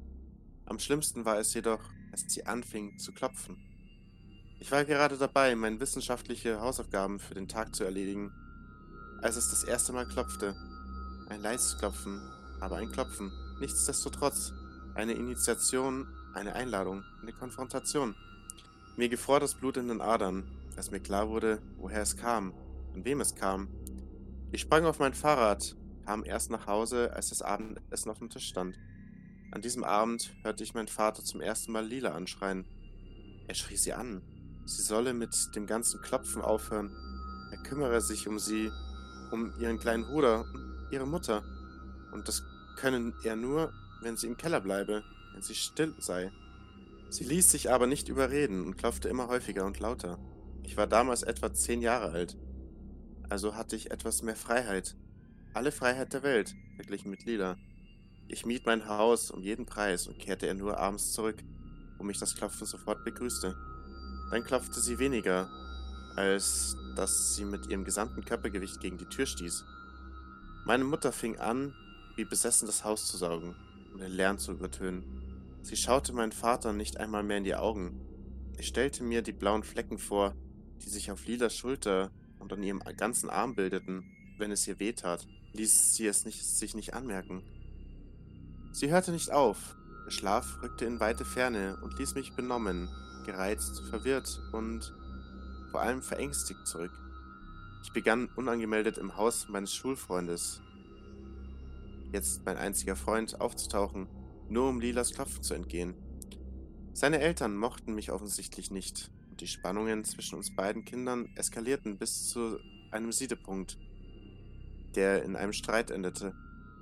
Am 0.66 0.80
schlimmsten 0.80 1.26
war 1.26 1.40
es 1.40 1.54
jedoch, 1.54 1.82
als 2.12 2.26
sie 2.34 2.46
anfing 2.46 2.98
zu 2.98 3.14
klopfen. 3.14 3.69
Ich 4.62 4.72
war 4.74 4.84
gerade 4.84 5.18
dabei, 5.18 5.56
meine 5.56 5.80
wissenschaftliche 5.80 6.60
Hausaufgaben 6.60 7.20
für 7.20 7.34
den 7.34 7.48
Tag 7.48 7.74
zu 7.74 7.86
erledigen, 7.86 8.34
als 9.22 9.38
es 9.38 9.50
das 9.50 9.64
erste 9.64 9.94
Mal 9.94 10.06
klopfte. 10.06 10.54
Ein 11.30 11.42
leises 11.42 11.78
Klopfen, 11.78 12.22
aber 12.60 12.76
ein 12.76 12.92
Klopfen. 12.92 13.32
Nichtsdestotrotz. 13.62 14.52
Eine 14.96 15.14
Initiation, 15.14 16.08
eine 16.34 16.56
Einladung, 16.56 17.04
eine 17.22 17.32
Konfrontation. 17.32 18.16
Mir 18.98 19.08
gefror 19.08 19.40
das 19.40 19.54
Blut 19.54 19.78
in 19.78 19.88
den 19.88 20.02
Adern, 20.02 20.44
als 20.76 20.92
mir 20.92 21.00
klar 21.00 21.30
wurde, 21.30 21.62
woher 21.78 22.02
es 22.02 22.18
kam, 22.18 22.54
von 22.92 23.06
wem 23.06 23.22
es 23.22 23.36
kam. 23.36 23.70
Ich 24.52 24.62
sprang 24.62 24.86
auf 24.86 25.00
mein 25.00 25.14
Fahrrad, 25.14 25.78
kam 26.06 26.26
erst 26.26 26.52
nach 26.52 26.68
Hause, 26.68 27.14
als 27.14 27.30
das 27.30 27.42
Abendessen 27.42 28.12
auf 28.12 28.20
dem 28.20 28.30
Tisch 28.30 28.50
stand. 28.50 28.78
An 29.52 29.62
diesem 29.62 29.86
Abend 29.86 30.34
hörte 30.44 30.64
ich 30.64 30.74
meinen 30.74 30.90
Vater 30.90 31.24
zum 31.24 31.40
ersten 31.40 31.72
Mal 31.72 31.86
Lila 31.86 32.12
anschreien. 32.12 32.66
Er 33.48 33.56
schrie 33.56 33.78
sie 33.78 33.94
an. 33.94 34.22
Sie 34.70 34.84
solle 34.84 35.16
mit 35.16 35.56
dem 35.56 35.66
ganzen 35.66 36.00
Klopfen 36.00 36.44
aufhören. 36.44 36.96
Er 37.52 37.58
kümmere 37.58 38.02
sich 38.02 38.28
um 38.28 38.38
sie, 38.38 38.72
um 39.32 39.52
ihren 39.60 39.80
kleinen 39.80 40.04
Bruder 40.04 40.46
und 40.54 40.88
ihre 40.92 41.08
Mutter. 41.08 41.44
Und 42.12 42.28
das 42.28 42.44
könne 42.78 43.12
er 43.24 43.36
nur, 43.36 43.74
wenn 44.04 44.16
sie 44.16 44.28
im 44.28 44.38
Keller 44.38 44.62
bleibe, 44.62 45.04
wenn 45.34 45.42
sie 45.42 45.56
still 45.56 45.96
sei. 45.98 46.32
Sie 47.10 47.24
ließ 47.24 47.50
sich 47.50 47.72
aber 47.72 47.88
nicht 47.88 48.10
überreden 48.10 48.64
und 48.64 48.78
klopfte 48.78 49.10
immer 49.10 49.28
häufiger 49.28 49.66
und 49.66 49.80
lauter. 49.80 50.20
Ich 50.62 50.78
war 50.78 50.86
damals 50.86 51.24
etwa 51.24 51.52
zehn 51.52 51.82
Jahre 51.82 52.12
alt. 52.12 52.38
Also 53.28 53.56
hatte 53.56 53.76
ich 53.76 53.90
etwas 53.90 54.22
mehr 54.22 54.36
Freiheit. 54.36 54.96
Alle 55.56 55.72
Freiheit 55.72 56.14
der 56.14 56.22
Welt, 56.22 56.54
verglichen 56.76 57.10
mit 57.10 57.26
Lila. 57.26 57.58
Ich 58.28 58.46
miet 58.46 58.68
mein 58.68 58.88
Haus 58.88 59.32
um 59.32 59.42
jeden 59.42 59.66
Preis 59.66 60.08
und 60.08 60.20
kehrte 60.20 60.46
er 60.46 60.54
nur 60.54 60.78
abends 60.78 61.12
zurück, 61.12 61.44
wo 61.98 62.04
mich 62.04 62.20
das 62.20 62.36
Klopfen 62.36 62.68
sofort 62.68 63.04
begrüßte. 63.04 63.56
Dann 64.32 64.44
klopfte 64.44 64.80
sie 64.80 65.00
weniger, 65.00 65.50
als 66.16 66.76
dass 66.96 67.36
sie 67.36 67.46
mit 67.46 67.68
ihrem 67.68 67.86
gesamten 67.86 68.24
Körpergewicht 68.24 68.80
gegen 68.80 68.98
die 68.98 69.06
Tür 69.06 69.26
stieß. 69.26 69.64
Meine 70.66 70.84
Mutter 70.84 71.12
fing 71.12 71.38
an, 71.40 71.74
wie 72.16 72.26
besessen 72.26 72.68
das 72.68 72.84
Haus 72.84 73.08
zu 73.08 73.18
saugen 73.18 73.56
und 73.94 74.02
den 74.02 74.12
Lärm 74.12 74.38
zu 74.38 74.52
übertönen. 74.52 75.04
Sie 75.62 75.76
schaute 75.76 76.14
meinen 76.14 76.32
Vater 76.32 76.74
nicht 76.74 76.98
einmal 76.98 77.24
mehr 77.24 77.38
in 77.38 77.44
die 77.44 77.56
Augen. 77.56 78.02
Ich 78.58 78.68
stellte 78.68 79.04
mir 79.04 79.22
die 79.22 79.32
blauen 79.32 79.64
Flecken 79.64 79.98
vor, 79.98 80.36
die 80.84 80.90
sich 80.90 81.12
auf 81.12 81.26
Lilas 81.26 81.56
Schulter 81.56 82.12
und 82.40 82.52
an 82.52 82.64
ihrem 82.64 82.80
ganzen 82.98 83.30
Arm 83.30 83.56
bildeten, 83.56 84.04
wenn 84.38 84.52
es 84.52 84.68
ihr 84.68 84.80
wehtat, 84.80 85.28
ließ 85.54 85.96
sie 85.96 86.08
es 86.08 86.26
nicht, 86.26 86.46
sich 86.46 86.76
nicht 86.76 86.94
anmerken. 86.94 87.44
Sie 88.72 88.90
hörte 88.90 89.12
nicht 89.12 89.32
auf. 89.32 89.76
Der 90.06 90.12
Schlaf 90.12 90.62
rückte 90.62 90.86
in 90.86 91.00
weite 91.00 91.26
Ferne 91.26 91.78
und 91.84 91.98
ließ 91.98 92.16
mich 92.16 92.36
benommen, 92.36 92.90
gereizt, 93.26 93.82
verwirrt 93.90 94.42
und 94.52 94.94
vor 95.72 95.82
allem 95.82 96.02
verängstigt 96.02 96.68
zurück. 96.68 96.92
Ich 97.84 97.94
begann 97.94 98.30
unangemeldet 98.36 98.98
im 98.98 99.16
Haus 99.18 99.48
meines 99.50 99.74
Schulfreundes, 99.74 100.62
jetzt 102.12 102.46
mein 102.46 102.58
einziger 102.58 102.96
Freund, 102.96 103.40
aufzutauchen, 103.40 104.08
nur 104.50 104.68
um 104.68 104.80
Lilas 104.80 105.14
Klopfen 105.14 105.44
zu 105.44 105.54
entgehen. 105.54 105.96
Seine 106.94 107.20
Eltern 107.20 107.56
mochten 107.56 107.94
mich 107.94 108.12
offensichtlich 108.12 108.72
nicht, 108.72 109.12
und 109.30 109.42
die 109.42 109.48
Spannungen 109.48 110.04
zwischen 110.04 110.36
uns 110.36 110.56
beiden 110.56 110.86
Kindern 110.86 111.30
eskalierten 111.36 111.98
bis 111.98 112.30
zu 112.30 112.60
einem 112.92 113.12
Siedepunkt, 113.12 113.78
der 114.96 115.24
in 115.24 115.36
einem 115.36 115.54
Streit 115.54 115.92
endete. 115.92 116.34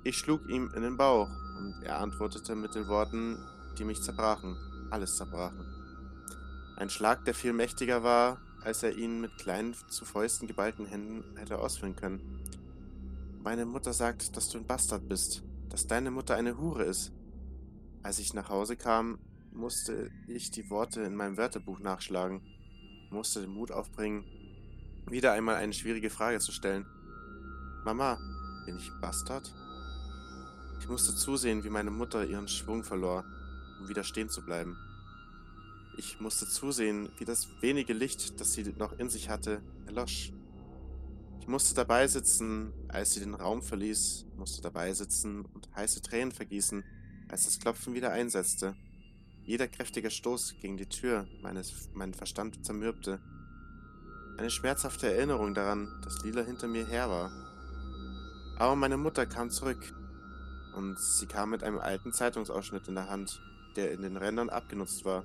Ich 0.04 0.16
schlug 0.16 0.48
ihm 0.48 0.70
in 0.74 0.82
den 0.82 0.96
Bauch, 0.96 1.28
und 1.58 1.82
er 1.84 2.00
antwortete 2.00 2.56
mit 2.56 2.74
den 2.74 2.88
Worten, 2.88 3.38
die 3.78 3.84
mich 3.84 4.02
zerbrachen, 4.02 4.56
alles 4.90 5.16
zerbrachen. 5.16 5.77
Ein 6.78 6.90
Schlag, 6.90 7.24
der 7.24 7.34
viel 7.34 7.52
mächtiger 7.52 8.04
war, 8.04 8.40
als 8.62 8.84
er 8.84 8.96
ihn 8.96 9.20
mit 9.20 9.36
kleinen, 9.36 9.74
zu 9.88 10.04
Fäusten 10.04 10.46
geballten 10.46 10.86
Händen 10.86 11.36
hätte 11.36 11.58
ausführen 11.58 11.96
können. 11.96 12.40
Meine 13.42 13.66
Mutter 13.66 13.92
sagt, 13.92 14.36
dass 14.36 14.48
du 14.48 14.58
ein 14.58 14.66
Bastard 14.66 15.08
bist, 15.08 15.42
dass 15.70 15.88
deine 15.88 16.12
Mutter 16.12 16.36
eine 16.36 16.56
Hure 16.56 16.84
ist. 16.84 17.10
Als 18.04 18.20
ich 18.20 18.32
nach 18.32 18.48
Hause 18.48 18.76
kam, 18.76 19.18
musste 19.50 20.12
ich 20.28 20.52
die 20.52 20.70
Worte 20.70 21.00
in 21.00 21.16
meinem 21.16 21.36
Wörterbuch 21.36 21.80
nachschlagen, 21.80 22.42
musste 23.10 23.40
den 23.40 23.50
Mut 23.50 23.72
aufbringen, 23.72 24.24
wieder 25.10 25.32
einmal 25.32 25.56
eine 25.56 25.72
schwierige 25.72 26.10
Frage 26.10 26.38
zu 26.38 26.52
stellen. 26.52 26.86
Mama, 27.84 28.20
bin 28.66 28.76
ich 28.76 28.88
ein 28.88 29.00
Bastard? 29.00 29.52
Ich 30.78 30.88
musste 30.88 31.12
zusehen, 31.12 31.64
wie 31.64 31.70
meine 31.70 31.90
Mutter 31.90 32.24
ihren 32.24 32.46
Schwung 32.46 32.84
verlor, 32.84 33.24
um 33.80 33.88
wieder 33.88 34.04
stehen 34.04 34.28
zu 34.28 34.44
bleiben. 34.44 34.76
Ich 35.98 36.20
musste 36.20 36.48
zusehen, 36.48 37.10
wie 37.18 37.24
das 37.24 37.48
wenige 37.60 37.92
Licht, 37.92 38.40
das 38.40 38.52
sie 38.52 38.62
noch 38.78 38.98
in 38.98 39.10
sich 39.10 39.28
hatte, 39.28 39.60
erlosch. 39.86 40.32
Ich 41.40 41.48
musste 41.48 41.74
dabei 41.74 42.06
sitzen, 42.06 42.72
als 42.88 43.14
sie 43.14 43.20
den 43.20 43.34
Raum 43.34 43.62
verließ, 43.62 44.26
musste 44.36 44.62
dabei 44.62 44.92
sitzen 44.92 45.44
und 45.44 45.68
heiße 45.74 46.00
Tränen 46.02 46.30
vergießen, 46.30 46.84
als 47.28 47.44
das 47.44 47.58
Klopfen 47.58 47.94
wieder 47.94 48.12
einsetzte. 48.12 48.76
Jeder 49.44 49.66
kräftige 49.66 50.10
Stoß 50.10 50.56
gegen 50.60 50.76
die 50.76 50.88
Tür 50.88 51.26
meines, 51.42 51.88
meinen 51.94 52.14
Verstand 52.14 52.64
zermürbte. 52.64 53.20
Eine 54.38 54.50
schmerzhafte 54.50 55.12
Erinnerung 55.12 55.52
daran, 55.54 55.88
dass 56.04 56.22
Lila 56.22 56.42
hinter 56.42 56.68
mir 56.68 56.86
her 56.86 57.10
war. 57.10 57.32
Aber 58.58 58.76
meine 58.76 58.98
Mutter 58.98 59.26
kam 59.26 59.50
zurück 59.50 59.94
und 60.76 60.98
sie 60.98 61.26
kam 61.26 61.50
mit 61.50 61.64
einem 61.64 61.78
alten 61.78 62.12
Zeitungsausschnitt 62.12 62.86
in 62.86 62.94
der 62.94 63.08
Hand, 63.08 63.40
der 63.74 63.90
in 63.90 64.02
den 64.02 64.16
Rändern 64.16 64.48
abgenutzt 64.48 65.04
war. 65.04 65.24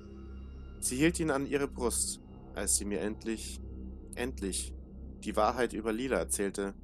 Sie 0.80 0.96
hielt 0.96 1.18
ihn 1.20 1.30
an 1.30 1.46
ihre 1.46 1.68
Brust, 1.68 2.20
als 2.54 2.76
sie 2.76 2.84
mir 2.84 3.00
endlich, 3.00 3.60
endlich 4.14 4.74
die 5.24 5.36
Wahrheit 5.36 5.72
über 5.72 5.92
Lila 5.92 6.18
erzählte, 6.18 6.74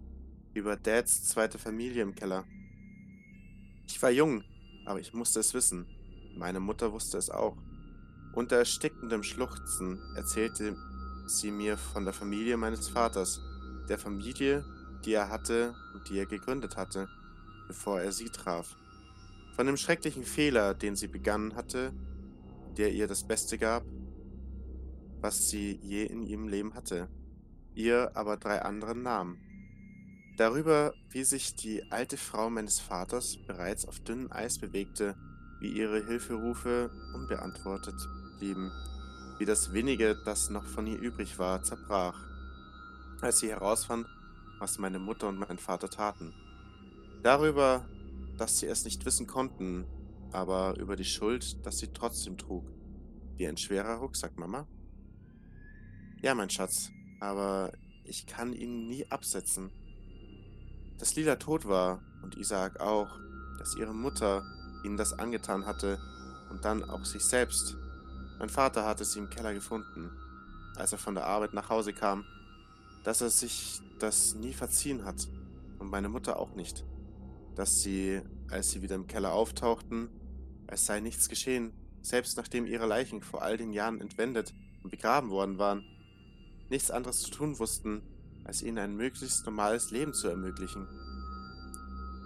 über 0.55 0.77
Dads 0.77 1.25
zweite 1.25 1.59
Familie 1.59 2.03
im 2.03 2.15
Keller. 2.15 2.45
Ich 3.87 4.01
war 4.03 4.11
jung, 4.11 4.43
aber 4.87 5.01
ich 5.01 5.13
musste 5.13 5.41
es 5.41 5.55
wissen. 5.55 5.87
Meine 6.37 6.61
Mutter 6.61 6.93
wusste 6.93 7.19
es 7.19 7.31
auch. 7.31 7.57
Unter 8.33 8.57
erstickendem 8.57 9.23
Schluchzen 9.23 10.01
erzählte 10.17 10.77
sie 11.27 11.51
mir 11.51 11.77
von 11.77 12.05
der 12.05 12.15
Familie 12.15 12.57
meines 12.57 12.89
Vaters, 12.89 13.41
der 13.89 13.99
Familie, 13.99 14.65
die 15.05 15.13
er 15.13 15.29
hatte 15.29 15.75
und 15.95 16.09
die 16.09 16.19
er 16.19 16.27
gegründet 16.27 16.77
hatte, 16.77 17.09
bevor 17.67 18.01
er 18.01 18.13
sie 18.13 18.31
traf. 18.31 18.77
Von 19.57 19.67
dem 19.67 19.77
schrecklichen 19.77 20.25
Fehler, 20.25 20.75
den 20.75 20.97
sie 20.97 21.09
begangen 21.09 21.55
hatte, 21.55 21.93
der 22.77 22.93
ihr 22.93 23.07
das 23.07 23.25
Beste 23.27 23.59
gab, 23.59 23.85
was 25.21 25.51
sie 25.51 25.79
je 25.83 26.05
in 26.05 26.23
ihrem 26.23 26.49
Leben 26.49 26.75
hatte 26.75 27.09
ihr 27.75 28.11
aber 28.15 28.37
drei 28.37 28.63
anderen 28.63 29.03
Namen. 29.03 29.39
Darüber, 30.37 30.95
wie 31.11 31.25
sich 31.25 31.55
die 31.55 31.91
alte 31.91 32.17
Frau 32.17 32.51
meines 32.51 32.81
Vaters 32.81 33.37
bereits 33.47 33.87
auf 33.87 34.01
dünnem 34.01 34.33
Eis 34.33 34.59
bewegte, 34.59 35.17
wie 35.61 35.69
ihre 35.69 36.05
Hilferufe 36.05 36.91
unbeantwortet 37.15 37.95
blieben, 38.39 38.73
wie 39.39 39.45
das 39.45 39.73
wenige, 39.73 40.17
das 40.25 40.49
noch 40.49 40.67
von 40.67 40.87
ihr 40.87 40.99
übrig 40.99 41.39
war, 41.39 41.63
zerbrach, 41.63 42.19
als 43.21 43.41
sie 43.41 43.51
herausfand, 43.51 44.07
was 44.59 44.79
meine 44.79 44.99
Mutter 44.99 45.29
und 45.29 45.39
mein 45.39 45.59
Vater 45.59 45.91
taten. 45.91 46.33
Darüber, 47.23 47.85
dass 48.39 48.59
sie 48.59 48.67
es 48.67 48.85
nicht 48.85 49.05
wissen 49.05 49.27
konnten, 49.27 49.85
aber 50.33 50.79
über 50.79 50.97
die 50.97 51.05
Schuld, 51.05 51.65
dass 51.65 51.79
sie 51.79 51.93
trotzdem 51.93 52.37
trug. 52.37 52.71
Wie 53.37 53.47
ein 53.47 53.57
schwerer 53.57 53.97
Rucksack, 53.97 54.39
Mama? 54.39 54.67
Ja, 56.23 56.35
mein 56.35 56.51
Schatz, 56.51 56.91
aber 57.21 57.73
ich 58.05 58.27
kann 58.27 58.53
ihn 58.53 58.87
nie 58.89 59.11
absetzen. 59.11 59.71
Dass 60.99 61.17
Lila 61.17 61.37
tot 61.37 61.67
war 61.67 62.03
und 62.23 62.37
Isaac 62.37 62.81
auch, 62.81 63.09
dass 63.59 63.77
ihre 63.77 63.95
Mutter 63.95 64.45
ihnen 64.85 64.97
das 64.97 65.13
angetan 65.13 65.67
hatte 65.67 65.99
und 66.51 66.65
dann 66.65 66.85
auch 66.85 67.05
sich 67.05 67.25
selbst. 67.25 67.77
Mein 68.39 68.49
Vater 68.49 68.85
hatte 68.85 69.05
sie 69.05 69.19
im 69.19 69.31
Keller 69.31 69.55
gefunden, 69.55 70.11
als 70.77 70.93
er 70.93 70.99
von 70.99 71.15
der 71.15 71.27
Arbeit 71.27 71.55
nach 71.55 71.69
Hause 71.69 71.93
kam, 71.93 72.25
dass 73.05 73.21
er 73.21 73.31
sich 73.31 73.81
das 73.99 74.35
nie 74.35 74.53
verziehen 74.53 75.05
hat 75.05 75.29
und 75.79 75.91
meine 75.91 76.09
Mutter 76.09 76.39
auch 76.39 76.55
nicht, 76.55 76.85
dass 77.55 77.81
sie, 77.81 78.21
als 78.51 78.71
sie 78.71 78.83
wieder 78.83 78.95
im 78.95 79.07
Keller 79.07 79.33
auftauchten, 79.33 80.09
als 80.71 80.87
sei 80.87 81.01
nichts 81.01 81.29
geschehen, 81.29 81.73
selbst 82.01 82.37
nachdem 82.37 82.67
ihre 82.67 82.87
Leichen 82.87 83.23
vor 83.23 83.43
all 83.43 83.57
den 83.57 83.73
Jahren 83.73 84.01
entwendet 84.01 84.55
und 84.83 84.91
begraben 84.91 85.31
worden 85.31 85.59
waren, 85.59 85.85
nichts 86.71 86.91
anderes 86.91 87.21
zu 87.21 87.31
tun 87.31 87.59
wussten, 87.59 88.03
als 88.45 88.63
ihnen 88.63 88.79
ein 88.79 88.97
möglichst 88.97 89.45
normales 89.45 89.91
Leben 89.91 90.15
zu 90.15 90.29
ermöglichen. 90.29 90.87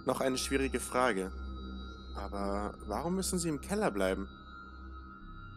Noch 0.05 0.21
eine 0.21 0.37
schwierige 0.37 0.79
Frage. 0.79 1.31
Aber 2.15 2.77
warum 2.85 3.15
müssen 3.15 3.39
sie 3.39 3.49
im 3.49 3.59
Keller 3.59 3.91
bleiben? 3.91 4.29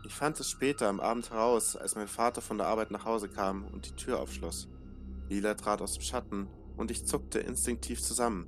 Ich 0.04 0.14
fand 0.14 0.40
es 0.40 0.50
später 0.50 0.88
am 0.88 1.00
Abend 1.00 1.30
heraus, 1.30 1.76
als 1.76 1.94
mein 1.94 2.08
Vater 2.08 2.40
von 2.40 2.56
der 2.56 2.66
Arbeit 2.66 2.90
nach 2.90 3.04
Hause 3.04 3.28
kam 3.28 3.64
und 3.66 3.86
die 3.86 3.94
Tür 3.94 4.20
aufschloss. 4.20 4.66
Lila 5.28 5.54
trat 5.54 5.82
aus 5.82 5.92
dem 5.92 6.02
Schatten 6.02 6.48
und 6.76 6.90
ich 6.90 7.06
zuckte 7.06 7.38
instinktiv 7.40 8.00
zusammen, 8.00 8.46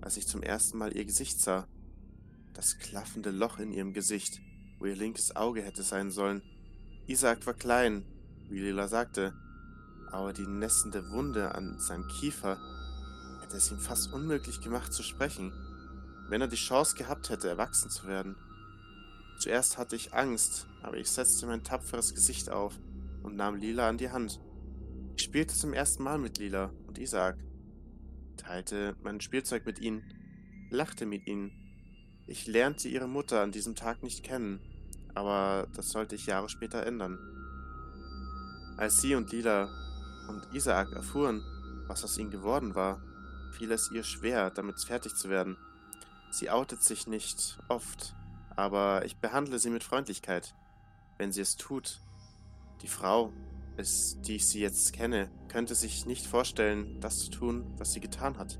als 0.00 0.16
ich 0.16 0.26
zum 0.26 0.42
ersten 0.42 0.78
Mal 0.78 0.96
ihr 0.96 1.04
Gesicht 1.04 1.40
sah. 1.40 1.68
Das 2.56 2.78
klaffende 2.78 3.30
Loch 3.32 3.58
in 3.58 3.70
ihrem 3.70 3.92
Gesicht, 3.92 4.40
wo 4.78 4.86
ihr 4.86 4.96
linkes 4.96 5.36
Auge 5.36 5.60
hätte 5.60 5.82
sein 5.82 6.10
sollen. 6.10 6.40
Isaac 7.06 7.46
war 7.46 7.52
klein, 7.52 8.06
wie 8.48 8.60
Lila 8.60 8.88
sagte, 8.88 9.34
aber 10.10 10.32
die 10.32 10.46
nässende 10.46 11.10
Wunde 11.10 11.54
an 11.54 11.78
seinem 11.78 12.08
Kiefer 12.08 12.58
hätte 13.42 13.58
es 13.58 13.70
ihm 13.70 13.78
fast 13.78 14.10
unmöglich 14.10 14.62
gemacht 14.62 14.94
zu 14.94 15.02
sprechen, 15.02 15.52
wenn 16.30 16.40
er 16.40 16.48
die 16.48 16.56
Chance 16.56 16.96
gehabt 16.96 17.28
hätte, 17.28 17.46
erwachsen 17.46 17.90
zu 17.90 18.06
werden. 18.06 18.36
Zuerst 19.38 19.76
hatte 19.76 19.94
ich 19.94 20.14
Angst, 20.14 20.66
aber 20.82 20.96
ich 20.96 21.10
setzte 21.10 21.46
mein 21.46 21.62
tapferes 21.62 22.14
Gesicht 22.14 22.48
auf 22.48 22.72
und 23.22 23.36
nahm 23.36 23.56
Lila 23.56 23.86
an 23.86 23.98
die 23.98 24.10
Hand. 24.10 24.40
Ich 25.14 25.24
spielte 25.24 25.54
zum 25.54 25.74
ersten 25.74 26.02
Mal 26.02 26.16
mit 26.16 26.38
Lila 26.38 26.72
und 26.86 26.96
Isaac, 26.96 27.36
teilte 28.38 28.96
mein 29.02 29.20
Spielzeug 29.20 29.66
mit 29.66 29.78
ihnen, 29.78 30.02
lachte 30.70 31.04
mit 31.04 31.26
ihnen. 31.26 31.65
Ich 32.26 32.46
lernte 32.46 32.88
ihre 32.88 33.08
Mutter 33.08 33.42
an 33.42 33.52
diesem 33.52 33.74
Tag 33.74 34.02
nicht 34.02 34.24
kennen, 34.24 34.60
aber 35.14 35.68
das 35.74 35.90
sollte 35.90 36.14
ich 36.14 36.26
Jahre 36.26 36.48
später 36.48 36.84
ändern. 36.84 37.18
Als 38.76 39.00
sie 39.00 39.14
und 39.14 39.32
Lila 39.32 39.68
und 40.28 40.54
Isaak 40.54 40.92
erfuhren, 40.92 41.42
was 41.86 42.04
aus 42.04 42.18
ihnen 42.18 42.30
geworden 42.30 42.74
war, 42.74 43.00
fiel 43.52 43.70
es 43.70 43.90
ihr 43.92 44.02
schwer, 44.02 44.50
damit 44.50 44.80
fertig 44.80 45.14
zu 45.14 45.28
werden. 45.28 45.56
Sie 46.30 46.50
outet 46.50 46.82
sich 46.82 47.06
nicht 47.06 47.58
oft, 47.68 48.14
aber 48.56 49.04
ich 49.04 49.16
behandle 49.16 49.58
sie 49.58 49.70
mit 49.70 49.84
Freundlichkeit, 49.84 50.54
wenn 51.18 51.32
sie 51.32 51.40
es 51.40 51.56
tut. 51.56 52.00
Die 52.82 52.88
Frau, 52.88 53.32
ist, 53.76 54.26
die 54.26 54.36
ich 54.36 54.46
sie 54.46 54.60
jetzt 54.60 54.92
kenne, 54.92 55.30
könnte 55.48 55.74
sich 55.74 56.06
nicht 56.06 56.26
vorstellen, 56.26 57.00
das 57.00 57.18
zu 57.18 57.30
tun, 57.30 57.74
was 57.78 57.92
sie 57.92 58.00
getan 58.00 58.38
hat. 58.38 58.58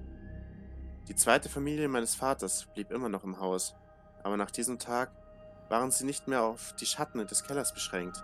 Die 1.08 1.14
zweite 1.14 1.48
Familie 1.48 1.88
meines 1.88 2.14
Vaters 2.14 2.66
blieb 2.74 2.90
immer 2.90 3.08
noch 3.08 3.24
im 3.24 3.40
Haus, 3.40 3.74
aber 4.22 4.36
nach 4.36 4.50
diesem 4.50 4.78
Tag 4.78 5.10
waren 5.68 5.90
sie 5.90 6.04
nicht 6.04 6.28
mehr 6.28 6.42
auf 6.42 6.74
die 6.74 6.86
Schatten 6.86 7.24
des 7.26 7.44
Kellers 7.44 7.74
beschränkt. 7.74 8.22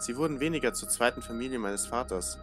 Sie 0.00 0.16
wurden 0.16 0.40
weniger 0.40 0.74
zur 0.74 0.88
zweiten 0.88 1.22
Familie 1.22 1.58
meines 1.58 1.86
Vaters 1.86 2.38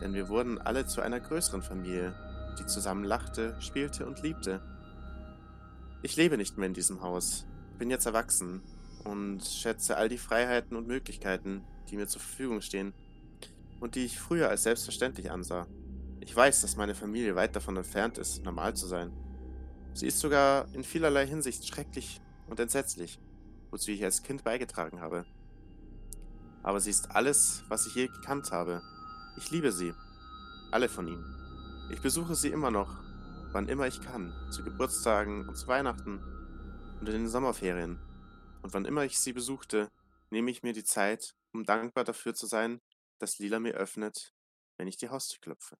denn 0.00 0.14
wir 0.14 0.28
wurden 0.28 0.58
alle 0.58 0.86
zu 0.86 1.00
einer 1.00 1.20
größeren 1.20 1.62
Familie, 1.62 2.14
die 2.58 2.66
zusammen 2.66 3.04
lachte, 3.04 3.56
spielte 3.60 4.06
und 4.06 4.22
liebte. 4.22 4.60
Ich 6.02 6.16
lebe 6.16 6.36
nicht 6.36 6.56
mehr 6.56 6.68
in 6.68 6.74
diesem 6.74 7.02
Haus, 7.02 7.46
bin 7.78 7.90
jetzt 7.90 8.06
erwachsen 8.06 8.62
und 9.04 9.44
schätze 9.44 9.96
all 9.96 10.08
die 10.08 10.18
Freiheiten 10.18 10.76
und 10.76 10.86
Möglichkeiten, 10.86 11.64
die 11.90 11.96
mir 11.96 12.06
zur 12.06 12.20
Verfügung 12.20 12.60
stehen 12.60 12.94
und 13.80 13.94
die 13.94 14.04
ich 14.04 14.18
früher 14.18 14.48
als 14.48 14.64
selbstverständlich 14.64 15.30
ansah. 15.30 15.66
Ich 16.20 16.34
weiß, 16.34 16.60
dass 16.60 16.76
meine 16.76 16.94
Familie 16.94 17.36
weit 17.36 17.56
davon 17.56 17.76
entfernt 17.76 18.18
ist, 18.18 18.44
normal 18.44 18.74
zu 18.74 18.86
sein. 18.86 19.12
Sie 19.94 20.06
ist 20.06 20.20
sogar 20.20 20.72
in 20.74 20.84
vielerlei 20.84 21.26
Hinsicht 21.26 21.66
schrecklich 21.66 22.20
und 22.46 22.60
entsetzlich, 22.60 23.18
wozu 23.70 23.90
ich 23.90 24.04
als 24.04 24.22
Kind 24.22 24.44
beigetragen 24.44 25.00
habe. 25.00 25.24
Aber 26.62 26.80
sie 26.80 26.90
ist 26.90 27.10
alles, 27.10 27.62
was 27.68 27.86
ich 27.86 27.94
je 27.94 28.06
gekannt 28.08 28.52
habe 28.52 28.82
ich 29.38 29.52
liebe 29.52 29.70
sie. 29.70 29.94
Alle 30.72 30.88
von 30.88 31.06
ihnen. 31.06 31.24
Ich 31.92 32.02
besuche 32.02 32.34
sie 32.34 32.48
immer 32.48 32.72
noch, 32.72 32.98
wann 33.52 33.68
immer 33.68 33.86
ich 33.86 34.00
kann, 34.00 34.34
zu 34.50 34.64
Geburtstagen 34.64 35.48
und 35.48 35.56
zu 35.56 35.68
Weihnachten 35.68 36.18
und 36.98 37.06
in 37.06 37.12
den 37.12 37.28
Sommerferien. 37.28 38.00
Und 38.62 38.74
wann 38.74 38.84
immer 38.84 39.04
ich 39.04 39.16
sie 39.20 39.32
besuchte, 39.32 39.92
nehme 40.30 40.50
ich 40.50 40.64
mir 40.64 40.72
die 40.72 40.82
Zeit, 40.82 41.36
um 41.52 41.64
dankbar 41.64 42.02
dafür 42.02 42.34
zu 42.34 42.46
sein, 42.46 42.80
dass 43.20 43.38
Lila 43.38 43.60
mir 43.60 43.74
öffnet, 43.74 44.34
wenn 44.76 44.88
ich 44.88 44.96
die 44.96 45.08
Haustür 45.08 45.38
klopfe. 45.40 45.78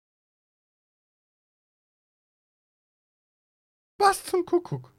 Was 3.98 4.24
zum 4.24 4.46
Kuckuck? 4.46 4.92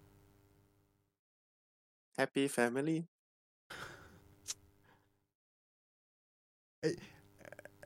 Happy 2.18 2.50
Family? 2.50 3.08
Ey, 6.82 6.98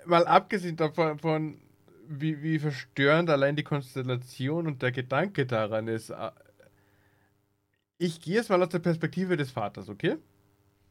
mal 0.05 0.25
abgesehen 0.25 0.75
davon, 0.75 1.19
von, 1.19 1.61
wie, 2.07 2.41
wie 2.41 2.57
verstörend 2.57 3.29
allein 3.29 3.55
die 3.55 3.63
Konstellation 3.63 4.65
und 4.65 4.81
der 4.81 4.91
Gedanke 4.91 5.45
daran 5.45 5.87
ist, 5.87 6.09
äh, 6.09 6.31
ich 7.99 8.19
gehe 8.19 8.35
jetzt 8.35 8.49
mal 8.49 8.61
aus 8.61 8.69
der 8.69 8.79
Perspektive 8.79 9.37
des 9.37 9.51
Vaters, 9.51 9.89
okay? 9.89 10.17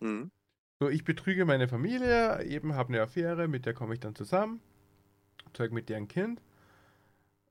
Mhm. 0.01 0.31
So, 0.81 0.89
ich 0.89 1.05
betrüge 1.05 1.45
meine 1.45 1.69
Familie, 1.69 2.45
eben 2.45 2.75
habe 2.75 2.91
eine 2.91 3.03
Affäre, 3.03 3.49
mit 3.49 3.67
der 3.67 3.75
komme 3.75 3.95
ich 3.95 4.01
dann 4.01 4.15
zusammen, 4.15 4.61
zeug 5.53 5.73
mit 5.73 5.89
deren 5.89 6.09
Kind. 6.09 6.41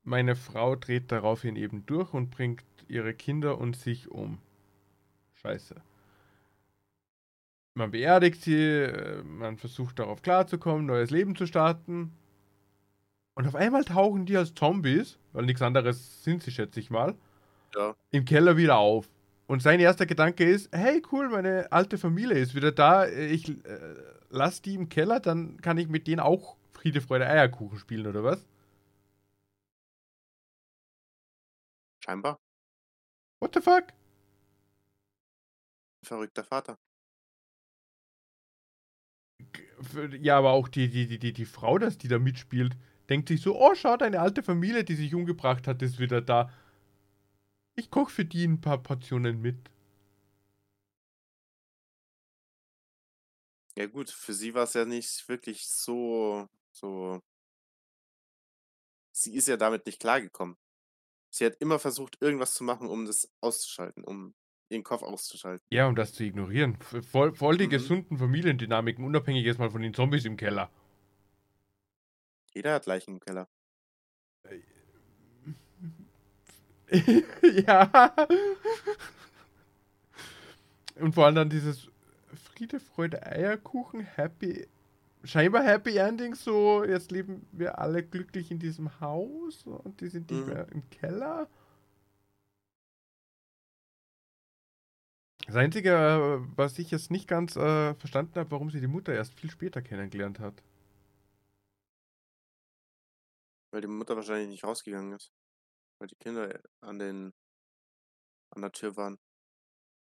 Meine 0.04 0.34
Frau 0.36 0.74
dreht 0.76 1.12
daraufhin 1.12 1.56
eben 1.56 1.86
durch 1.86 2.12
und 2.12 2.30
bringt 2.30 2.64
ihre 2.88 3.14
Kinder 3.14 3.58
und 3.58 3.76
sich 3.76 4.10
um. 4.10 4.38
Scheiße. 5.34 5.76
man 7.74 7.90
beerdigt 7.90 8.42
sie, 8.42 8.54
äh, 8.54 9.22
man 9.22 9.56
versucht 9.56 9.98
darauf 9.98 10.22
klarzukommen, 10.22 10.86
neues 10.86 11.10
Leben 11.10 11.34
zu 11.36 11.46
starten. 11.46 12.12
Und 13.34 13.46
auf 13.46 13.54
einmal 13.54 13.84
tauchen 13.84 14.26
die 14.26 14.36
als 14.36 14.54
Zombies, 14.54 15.18
weil 15.32 15.46
nichts 15.46 15.62
anderes 15.62 16.22
sind 16.22 16.42
sie, 16.42 16.50
schätze 16.50 16.80
ich 16.80 16.90
mal, 16.90 17.14
Ja. 17.74 17.94
im 18.10 18.24
Keller 18.26 18.56
wieder 18.58 18.76
auf. 18.76 19.08
Und 19.46 19.62
sein 19.62 19.80
erster 19.80 20.06
Gedanke 20.06 20.44
ist, 20.44 20.68
hey 20.76 21.02
cool, 21.12 21.28
meine 21.30 21.70
alte 21.72 21.96
Familie 21.98 22.38
ist 22.38 22.54
wieder 22.54 22.72
da, 22.72 23.08
ich 23.08 23.48
äh, 23.48 23.78
lass 24.30 24.60
die 24.62 24.74
im 24.74 24.88
Keller, 24.90 25.20
dann 25.20 25.56
kann 25.62 25.78
ich 25.78 25.88
mit 25.88 26.06
denen 26.06 26.20
auch 26.20 26.56
Friede, 26.72 27.00
Freude, 27.00 27.26
Eierkuchen 27.26 27.78
spielen, 27.78 28.06
oder 28.06 28.22
was? 28.22 28.46
Scheinbar. 32.04 32.40
What 33.40 33.54
the 33.54 33.60
fuck? 33.60 33.92
Verrückter 36.04 36.44
Vater. 36.44 36.78
Ja, 40.20 40.38
aber 40.38 40.52
auch 40.52 40.68
die, 40.68 40.88
die, 40.88 41.18
die, 41.18 41.32
die, 41.32 41.44
Frau, 41.44 41.78
dass 41.78 41.98
die 41.98 42.08
da 42.08 42.18
mitspielt, 42.18 42.76
denkt 43.08 43.28
sich 43.28 43.40
so, 43.40 43.60
oh, 43.60 43.74
schau, 43.74 43.96
deine 43.96 44.20
alte 44.20 44.42
Familie, 44.42 44.84
die 44.84 44.94
sich 44.94 45.14
umgebracht 45.14 45.66
hat, 45.66 45.82
ist 45.82 45.98
wieder 45.98 46.20
da. 46.20 46.52
Ich 47.74 47.90
koch 47.90 48.10
für 48.10 48.24
die 48.24 48.44
ein 48.44 48.60
paar 48.60 48.82
Portionen 48.82 49.40
mit. 49.40 49.70
Ja 53.76 53.86
gut, 53.86 54.10
für 54.10 54.34
sie 54.34 54.54
war 54.54 54.64
es 54.64 54.74
ja 54.74 54.84
nicht 54.84 55.28
wirklich 55.28 55.66
so, 55.66 56.46
so. 56.72 57.20
Sie 59.12 59.34
ist 59.34 59.48
ja 59.48 59.56
damit 59.56 59.86
nicht 59.86 60.00
klargekommen. 60.00 60.56
Sie 61.34 61.46
hat 61.46 61.56
immer 61.60 61.78
versucht, 61.78 62.20
irgendwas 62.20 62.54
zu 62.54 62.62
machen, 62.62 62.88
um 62.88 63.06
das 63.06 63.30
auszuschalten, 63.40 64.04
um 64.04 64.34
ihren 64.68 64.82
Kopf 64.82 65.02
auszuschalten. 65.02 65.66
Ja, 65.70 65.86
um 65.86 65.96
das 65.96 66.12
zu 66.12 66.24
ignorieren. 66.24 66.76
Voll, 67.10 67.34
voll 67.34 67.56
die 67.56 67.66
Mhm. 67.66 67.70
gesunden 67.70 68.18
Familiendynamiken, 68.18 69.04
unabhängig 69.04 69.44
jetzt 69.44 69.58
mal 69.58 69.70
von 69.70 69.80
den 69.82 69.94
Zombies 69.94 70.26
im 70.26 70.36
Keller. 70.36 70.70
Jeder 72.54 72.74
hat 72.74 72.86
Leichen 72.86 73.12
im 73.14 73.20
Keller. 73.20 73.48
ja. 77.66 78.12
Und 80.96 81.14
vor 81.14 81.24
allem 81.26 81.34
dann 81.34 81.50
dieses 81.50 81.88
Friede, 82.34 82.80
Freude, 82.80 83.24
Eierkuchen, 83.24 84.00
Happy, 84.00 84.66
scheinbar 85.24 85.64
Happy 85.64 85.96
Ending, 85.96 86.34
so 86.34 86.84
jetzt 86.84 87.10
leben 87.12 87.46
wir 87.52 87.78
alle 87.78 88.02
glücklich 88.02 88.50
in 88.50 88.58
diesem 88.58 89.00
Haus 89.00 89.64
und 89.66 90.00
die 90.00 90.08
sind 90.08 90.30
nicht 90.30 90.46
Mhm. 90.46 90.52
mehr 90.52 90.68
im 90.70 90.88
Keller. 90.90 91.48
Das 95.46 95.56
Einzige, 95.56 96.40
was 96.56 96.78
ich 96.78 96.90
jetzt 96.90 97.10
nicht 97.10 97.28
ganz 97.28 97.56
äh, 97.56 97.94
verstanden 97.94 98.36
habe, 98.36 98.50
warum 98.52 98.70
sie 98.70 98.80
die 98.80 98.86
Mutter 98.86 99.12
erst 99.14 99.34
viel 99.38 99.50
später 99.50 99.82
kennengelernt 99.82 100.38
hat. 100.40 100.62
Weil 103.72 103.80
die 103.82 103.86
Mutter 103.88 104.16
wahrscheinlich 104.16 104.48
nicht 104.48 104.64
rausgegangen 104.64 105.12
ist. 105.12 105.32
Weil 105.98 106.08
die 106.08 106.16
Kinder 106.16 106.60
an 106.80 106.98
den 106.98 107.32
an 108.54 108.62
der 108.62 108.72
Tür 108.72 108.96
waren. 108.96 109.18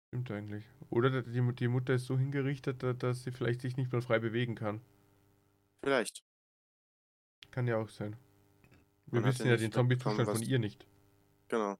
Stimmt 0.10 0.32
eigentlich. 0.32 0.65
Oder 0.89 1.21
die, 1.21 1.56
die 1.56 1.67
Mutter 1.67 1.93
ist 1.93 2.06
so 2.06 2.17
hingerichtet, 2.17 2.82
da- 2.84 2.93
dass 2.93 3.24
sie 3.24 3.32
vielleicht 3.32 3.62
sich 3.62 3.78
nicht 3.78 3.91
mehr 3.91 4.02
frei 4.02 4.19
bewegen 4.19 4.56
kann. 4.56 4.82
Vielleicht. 5.84 6.24
Kann 7.52 7.67
ja 7.67 7.78
auch 7.78 7.89
sein. 7.89 8.15
Wir 9.08 9.22
Man 9.22 9.30
wissen 9.30 9.48
ja 9.48 9.58
den 9.58 9.72
Zombie-Zustand 9.72 10.30
von 10.30 10.41
ihr 10.41 10.60
nicht. 10.60 10.86
Genau. 11.50 11.78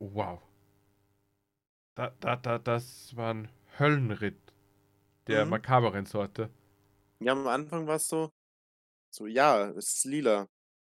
Wow. 0.00 0.40
Da, 1.94 2.10
da, 2.20 2.36
da, 2.36 2.58
das 2.58 3.16
war 3.16 3.32
ein 3.34 3.48
Höllenritt 3.78 4.52
der 5.28 5.44
Mhm. 5.44 5.50
makaberen 5.50 6.06
Sorte. 6.06 6.50
Ja, 7.20 7.32
am 7.32 7.46
Anfang 7.46 7.86
war 7.86 7.96
es 7.96 8.08
so, 8.08 8.30
so, 9.10 9.26
ja, 9.26 9.70
es 9.70 9.94
ist 9.96 10.04
lila. 10.06 10.48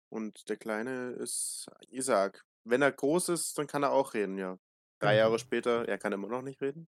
Und 0.09 0.49
der 0.49 0.57
Kleine 0.57 1.11
ist 1.13 1.69
Isaac. 1.89 2.45
Wenn 2.65 2.81
er 2.81 2.91
groß 2.93 3.29
ist, 3.29 3.57
dann 3.57 3.67
kann 3.67 3.83
er 3.83 3.91
auch 3.93 4.13
reden, 4.15 4.37
ja. 4.37 4.57
Drei 4.99 5.13
Mhm. 5.13 5.19
Jahre 5.19 5.39
später, 5.39 5.87
er 5.87 5.97
kann 5.97 6.13
immer 6.13 6.27
noch 6.29 6.41
nicht 6.43 6.61
reden. 6.61 6.87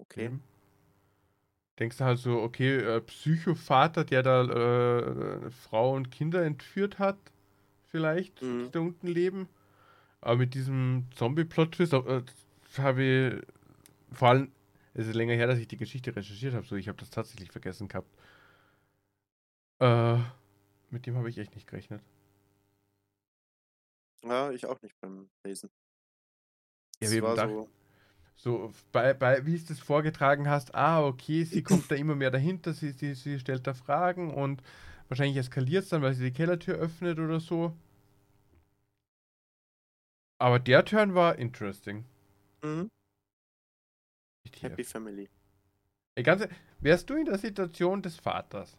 Okay. 0.00 0.24
Eben. 0.26 0.42
Denkst 1.78 1.96
du 1.96 2.04
halt 2.04 2.18
so, 2.18 2.40
okay, 2.42 2.76
äh, 2.76 3.00
Psychovater, 3.00 4.04
der 4.04 4.22
da 4.22 4.44
äh, 4.44 5.50
Frau 5.50 5.94
und 5.94 6.10
Kinder 6.10 6.44
entführt 6.44 6.98
hat, 6.98 7.16
vielleicht, 7.88 8.42
Mhm. 8.42 8.64
die 8.66 8.70
da 8.72 8.80
unten 8.80 9.06
leben. 9.06 9.48
Aber 10.20 10.36
mit 10.36 10.54
diesem 10.54 11.06
Zombie-Plot-Twist 11.16 11.94
äh, 11.94 12.22
habe 12.78 13.02
ich 13.02 14.16
vor 14.16 14.28
allem, 14.28 14.52
es 14.94 15.06
ist 15.06 15.14
länger 15.14 15.34
her, 15.34 15.46
dass 15.46 15.58
ich 15.58 15.66
die 15.68 15.78
Geschichte 15.78 16.14
recherchiert 16.14 16.54
habe, 16.54 16.66
so 16.66 16.76
ich 16.76 16.88
habe 16.88 16.98
das 16.98 17.10
tatsächlich 17.10 17.50
vergessen 17.50 17.88
gehabt. 17.88 18.14
Äh, 19.80 20.18
mit 20.90 21.06
dem 21.06 21.16
habe 21.16 21.28
ich 21.30 21.38
echt 21.38 21.54
nicht 21.54 21.66
gerechnet. 21.66 22.02
Ja, 24.22 24.50
ich 24.52 24.66
auch 24.66 24.80
nicht 24.82 24.94
beim 25.00 25.28
Lesen. 25.44 25.70
Ja, 27.00 27.08
Es 27.08 27.12
wir 27.14 27.22
war 27.22 27.34
dach- 27.34 27.48
so, 27.48 27.68
So, 28.36 28.72
bei, 28.92 29.14
bei, 29.14 29.46
wie 29.46 29.58
du 29.58 29.72
es 29.72 29.80
vorgetragen 29.80 30.48
hast, 30.48 30.74
ah, 30.74 31.04
okay, 31.04 31.44
sie 31.44 31.62
kommt 31.64 31.90
da 31.90 31.94
immer 31.94 32.14
mehr 32.14 32.30
dahinter, 32.30 32.72
sie, 32.72 32.92
sie, 32.92 33.14
sie 33.14 33.38
stellt 33.38 33.66
da 33.66 33.74
Fragen 33.74 34.32
und 34.34 34.62
wahrscheinlich 35.08 35.36
eskaliert 35.38 35.84
es 35.84 35.90
dann, 35.90 36.02
weil 36.02 36.14
sie 36.14 36.24
die 36.24 36.32
Kellertür 36.32 36.76
öffnet 36.76 37.18
oder 37.18 37.40
so. 37.40 37.76
Aber 40.38 40.58
der 40.58 40.84
Turn 40.84 41.14
war 41.14 41.38
interesting. 41.38 42.04
mhm. 42.62 42.88
Happy 44.60 44.84
Family. 44.84 45.28
Ey, 46.14 46.22
ganz, 46.22 46.42
ehrlich, 46.42 46.56
wärst 46.80 47.10
du 47.10 47.14
in 47.14 47.24
der 47.24 47.38
Situation 47.38 48.02
des 48.02 48.16
Vaters 48.16 48.76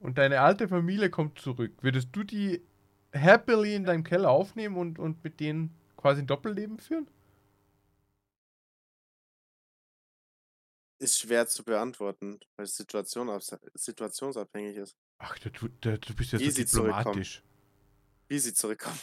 und 0.00 0.18
deine 0.18 0.40
alte 0.40 0.68
Familie 0.68 1.10
kommt 1.10 1.38
zurück, 1.38 1.72
würdest 1.82 2.10
du 2.12 2.24
die 2.24 2.62
happily 3.12 3.74
in 3.74 3.84
deinem 3.84 4.04
Keller 4.04 4.30
aufnehmen 4.30 4.76
und, 4.76 4.98
und 4.98 5.22
mit 5.24 5.40
denen 5.40 5.74
quasi 5.96 6.22
ein 6.22 6.26
Doppelleben 6.26 6.78
führen? 6.78 7.06
Ist 10.98 11.18
schwer 11.18 11.46
zu 11.46 11.62
beantworten, 11.62 12.40
weil 12.56 12.64
es 12.64 12.76
Situation 12.76 13.28
situationsabhängig 13.74 14.76
ist. 14.76 14.96
Ach, 15.18 15.38
du, 15.38 15.50
du, 15.50 15.68
du 15.98 16.14
bist 16.14 16.32
ja 16.32 16.38
Wie 16.38 16.50
so 16.50 16.62
diplomatisch. 16.62 17.42
Wie 18.28 18.38
sie 18.38 18.54
zurückkommen. 18.54 18.98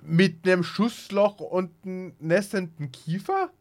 Mit 0.00 0.46
einem 0.46 0.64
Schussloch 0.64 1.40
und 1.40 1.84
einem 1.84 2.16
nässenden 2.18 2.90
Kiefer? 2.90 3.52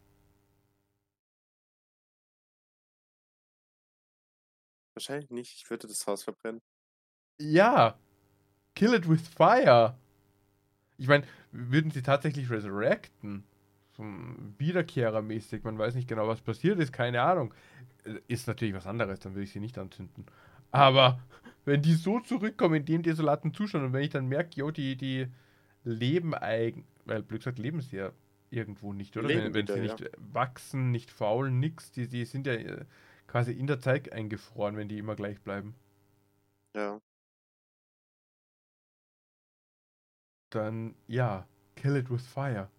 Wahrscheinlich 4.96 5.30
nicht. 5.30 5.54
Ich 5.56 5.70
würde 5.70 5.88
das 5.88 6.08
Haus 6.08 6.24
verbrennen. 6.24 6.62
Ja. 7.40 8.00
Kill 8.76 8.94
it 8.94 9.10
with 9.10 9.28
fire. 9.28 9.98
Ich 10.98 11.08
meine, 11.08 11.28
würden 11.52 11.92
sie 11.92 12.04
tatsächlich 12.04 12.50
resurrecten? 12.50 13.44
So 13.96 14.04
Wiederkehrermäßig, 14.58 15.64
man 15.64 15.78
weiß 15.78 15.96
nicht 15.96 16.08
genau, 16.08 16.28
was 16.28 16.42
passiert 16.42 16.80
ist, 16.80 16.92
keine 16.94 17.22
Ahnung. 17.22 17.54
Äh, 18.06 18.20
Ist 18.28 18.48
natürlich 18.48 18.74
was 18.74 18.88
anderes, 18.88 19.20
dann 19.20 19.34
würde 19.34 19.44
ich 19.44 19.52
sie 19.52 19.60
nicht 19.60 19.78
anzünden. 19.78 20.26
Aber 20.72 21.20
wenn 21.66 21.82
die 21.82 21.94
so 21.94 22.20
zurückkommen 22.20 22.76
in 22.76 22.86
dem 22.86 23.04
desolaten 23.04 23.54
Zustand 23.54 23.86
und 23.86 23.94
wenn 23.94 24.04
ich 24.04 24.10
dann 24.10 24.28
merke, 24.28 24.52
jo, 24.56 24.72
die, 24.72 24.96
die 24.96 25.28
leben 25.84 26.34
eigen, 26.34 26.86
weil 27.06 27.22
blöd 27.24 27.42
gesagt, 27.42 27.60
leben 27.60 27.82
sie 27.82 27.98
ja 27.98 28.12
irgendwo 28.50 28.94
nicht, 28.94 29.16
oder? 29.18 29.30
Leben 29.30 29.54
Wenn, 29.54 29.54
wenn 29.54 29.68
wieder, 29.68 29.74
sie 29.74 29.80
ja. 29.80 29.84
nicht 29.84 30.10
wachsen, 30.18 30.92
nicht 30.92 31.12
faulen, 31.12 31.60
nix, 31.60 31.92
die, 31.92 32.08
die 32.08 32.26
sind 32.26 32.48
ja 32.48 32.54
äh, 32.54 32.86
quasi 33.28 33.52
in 33.54 33.68
der 33.68 33.80
Zeit 33.80 34.12
eingefroren, 34.12 34.78
wenn 34.78 34.90
die 34.90 34.98
immer 35.00 35.16
gleich 35.16 35.40
bleiben. 35.42 35.76
Ja. 36.74 37.00
Dann 40.52 40.96
ja, 41.08 41.46
kill 41.76 41.98
it 41.98 42.10
with 42.10 42.26
fire. 42.26 42.70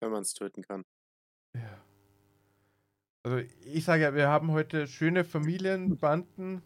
Wenn 0.00 0.10
man 0.10 0.22
es 0.22 0.34
töten 0.34 0.62
kann. 0.62 0.84
Ja. 1.54 1.84
Also 3.22 3.38
ich 3.64 3.84
sage 3.84 4.02
ja, 4.02 4.14
wir 4.14 4.28
haben 4.28 4.50
heute 4.50 4.86
schöne 4.86 5.24
Familienbanden 5.24 6.62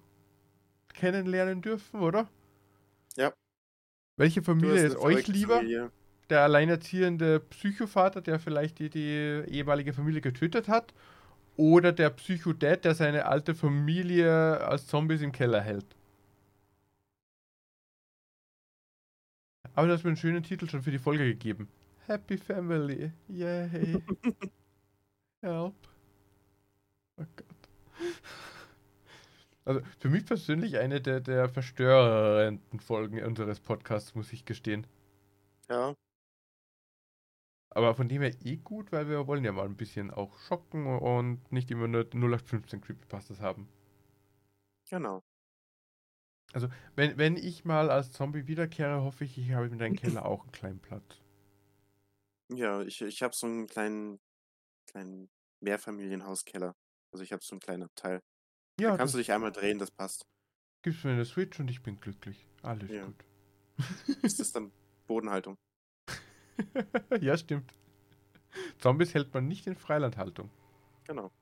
kennenlernen 0.93 1.63
dürfen, 1.63 2.01
oder? 2.01 2.29
Ja. 3.17 3.33
Welche 4.17 4.43
Familie 4.43 4.87
ist 4.87 4.97
euch 4.97 5.27
lieber? 5.27 5.57
Familie. 5.57 5.91
Der 6.31 6.43
alleinerziehende 6.43 7.41
Psychovater, 7.41 8.23
der 8.23 8.39
vielleicht 8.39 8.79
die, 8.79 8.89
die 8.89 9.45
ehemalige 9.49 9.93
Familie 9.93 10.21
getötet 10.21 10.69
hat? 10.69 10.95
Oder 11.57 11.93
der 11.93 12.11
Psychodad, 12.11 12.85
der 12.85 12.95
seine 12.95 13.27
alte 13.27 13.55
Familie 13.55 14.61
als 14.61 14.87
Zombies 14.87 15.23
im 15.23 15.33
Keller 15.33 15.61
hält? 15.61 15.87
Aber 19.75 19.89
du 19.89 19.93
hast 19.93 20.05
mir 20.05 20.11
einen 20.11 20.17
schönen 20.17 20.43
Titel 20.43 20.69
schon 20.69 20.83
für 20.83 20.93
die 20.93 20.99
Folge 20.99 21.25
gegeben. 21.25 21.69
Happy 22.07 22.37
Family. 22.37 23.13
Yay. 23.29 24.03
Help. 25.43 25.75
Oh 27.17 27.25
Gott. 27.37 27.47
Also 29.65 29.81
für 29.99 30.11
mich 30.11 30.27
persönlich 30.27 30.77
eine 30.79 31.01
der, 31.01 31.21
der 31.21 31.49
verstörenden 31.49 32.81
Folgen 32.81 33.23
unseres 33.25 33.61
Podcasts, 33.61 34.15
muss 34.15 34.33
ich 34.33 34.45
gestehen. 34.45 34.87
Ja. 35.71 35.95
Aber 37.71 37.95
von 37.95 38.09
dem 38.09 38.23
her 38.23 38.35
eh 38.45 38.57
gut, 38.57 38.93
weil 38.93 39.09
wir 39.09 39.27
wollen 39.27 39.45
ja 39.45 39.53
mal 39.53 39.65
ein 39.65 39.77
bisschen 39.77 40.11
auch 40.11 40.39
schocken 40.41 40.87
und 40.87 41.51
nicht 41.51 41.71
immer 41.71 41.89
nur 41.89 42.03
0815 42.03 42.83
Creepypastas 42.83 43.41
haben. 43.41 43.69
Genau. 44.91 45.23
Also, 46.53 46.69
wenn, 46.95 47.17
wenn 47.17 47.37
ich 47.37 47.65
mal 47.65 47.91
als 47.91 48.13
Zombie 48.13 48.47
wiederkehre, 48.47 49.03
hoffe 49.03 49.25
ich, 49.25 49.39
ich 49.39 49.53
habe 49.53 49.67
in 49.67 49.79
deinem 49.79 49.97
Keller 49.97 50.25
auch 50.27 50.43
einen 50.43 50.53
kleinen 50.53 50.79
Platz. 50.79 51.24
Ja, 52.57 52.83
ich, 52.83 53.01
ich 53.01 53.23
habe 53.23 53.35
so 53.35 53.47
einen 53.47 53.67
kleinen, 53.67 54.21
kleinen 54.87 55.31
Mehrfamilienhauskeller. 55.61 56.75
Also 57.13 57.23
ich 57.25 57.33
habe 57.33 57.43
so 57.45 57.55
einen 57.55 57.61
kleinen 57.61 57.85
Abteil. 57.85 58.21
Ja, 58.81 58.91
da 58.93 58.97
kannst 58.97 59.15
du 59.15 59.19
dich 59.19 59.33
einmal 59.33 59.53
drehen, 59.53 59.79
das 59.79 59.91
passt. 59.91 60.27
gibst 60.83 61.05
mir 61.05 61.13
eine 61.13 61.25
Switch 61.25 61.59
und 61.61 61.71
ich 61.71 61.83
bin 61.83 62.01
glücklich. 62.01 62.47
Alles 62.63 62.91
Ja. 62.91 63.07
gut. 63.07 63.25
Ist 64.23 64.41
das 64.41 64.53
dann 64.53 64.73
Bodenhaltung? 65.07 65.57
ja, 67.21 67.37
stimmt. 67.37 67.73
Zombies 68.79 69.15
hält 69.15 69.33
man 69.35 69.49
nicht 69.49 69.67
in 69.67 69.75
Freilandhaltung. 69.77 70.51
Genau. 71.05 71.33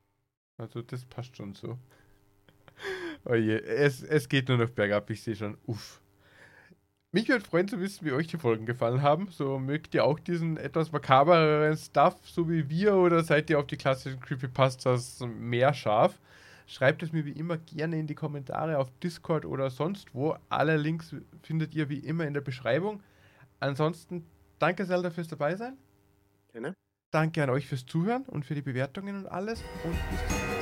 Also 0.59 0.83
das 0.83 1.05
passt 1.07 1.37
schon 1.37 1.55
so. 1.55 1.79
Oh 3.25 3.35
je, 3.35 3.57
es, 3.61 4.03
es 4.03 4.29
geht 4.29 4.49
nur 4.49 4.59
noch 4.59 4.71
bergab, 4.71 5.09
ich 5.11 5.23
sehe 5.23 5.37
schon. 5.37 5.57
Uff. 5.67 6.02
Mich 7.15 7.29
würde 7.29 7.45
freuen 7.45 7.69
zu 7.69 7.79
wissen, 7.79 8.07
wie 8.07 8.13
euch 8.13 8.27
die 8.27 8.39
Folgen 8.39 8.65
gefallen 8.65 9.03
haben. 9.03 9.29
So 9.31 9.59
mögt 9.59 9.95
ihr 9.95 10.05
auch 10.05 10.19
diesen 10.19 10.57
etwas 10.57 10.93
makabereren 10.93 11.77
Stuff, 11.77 12.17
so 12.25 12.49
wie 12.49 12.71
wir, 12.71 12.95
oder 12.95 13.23
seid 13.23 13.51
ihr 13.51 13.59
auf 13.59 13.67
die 13.67 13.77
klassischen 13.77 14.19
Creepypastas 14.19 15.21
mehr 15.21 15.75
scharf? 15.75 16.19
Schreibt 16.67 17.03
es 17.03 17.13
mir 17.13 17.27
wie 17.27 17.33
immer 17.33 17.59
gerne 17.59 17.99
in 17.99 18.07
die 18.07 18.15
Kommentare 18.15 18.79
auf 18.79 18.91
Discord 19.03 19.45
oder 19.45 19.69
sonst 19.69 20.15
wo. 20.15 20.37
Alle 20.49 20.79
Links 20.79 21.15
findet 21.43 21.75
ihr 21.75 21.91
wie 21.91 21.99
immer 21.99 22.27
in 22.27 22.33
der 22.33 22.41
Beschreibung. 22.41 23.03
Ansonsten 23.61 24.25
danke 24.59 24.87
Zelda 24.87 25.11
fürs 25.11 25.29
dabei 25.29 25.55
sein. 25.57 25.77
Gerne. 26.51 26.73
Danke 27.11 27.43
an 27.43 27.51
euch 27.51 27.67
fürs 27.67 27.85
Zuhören 27.85 28.23
und 28.23 28.47
für 28.47 28.55
die 28.55 28.63
Bewertungen 28.63 29.17
und 29.17 29.27
alles. 29.27 29.63
Und 29.85 29.93
bis 29.93 30.21
zum 30.21 30.31
nächsten 30.31 30.47
Mal. 30.47 30.62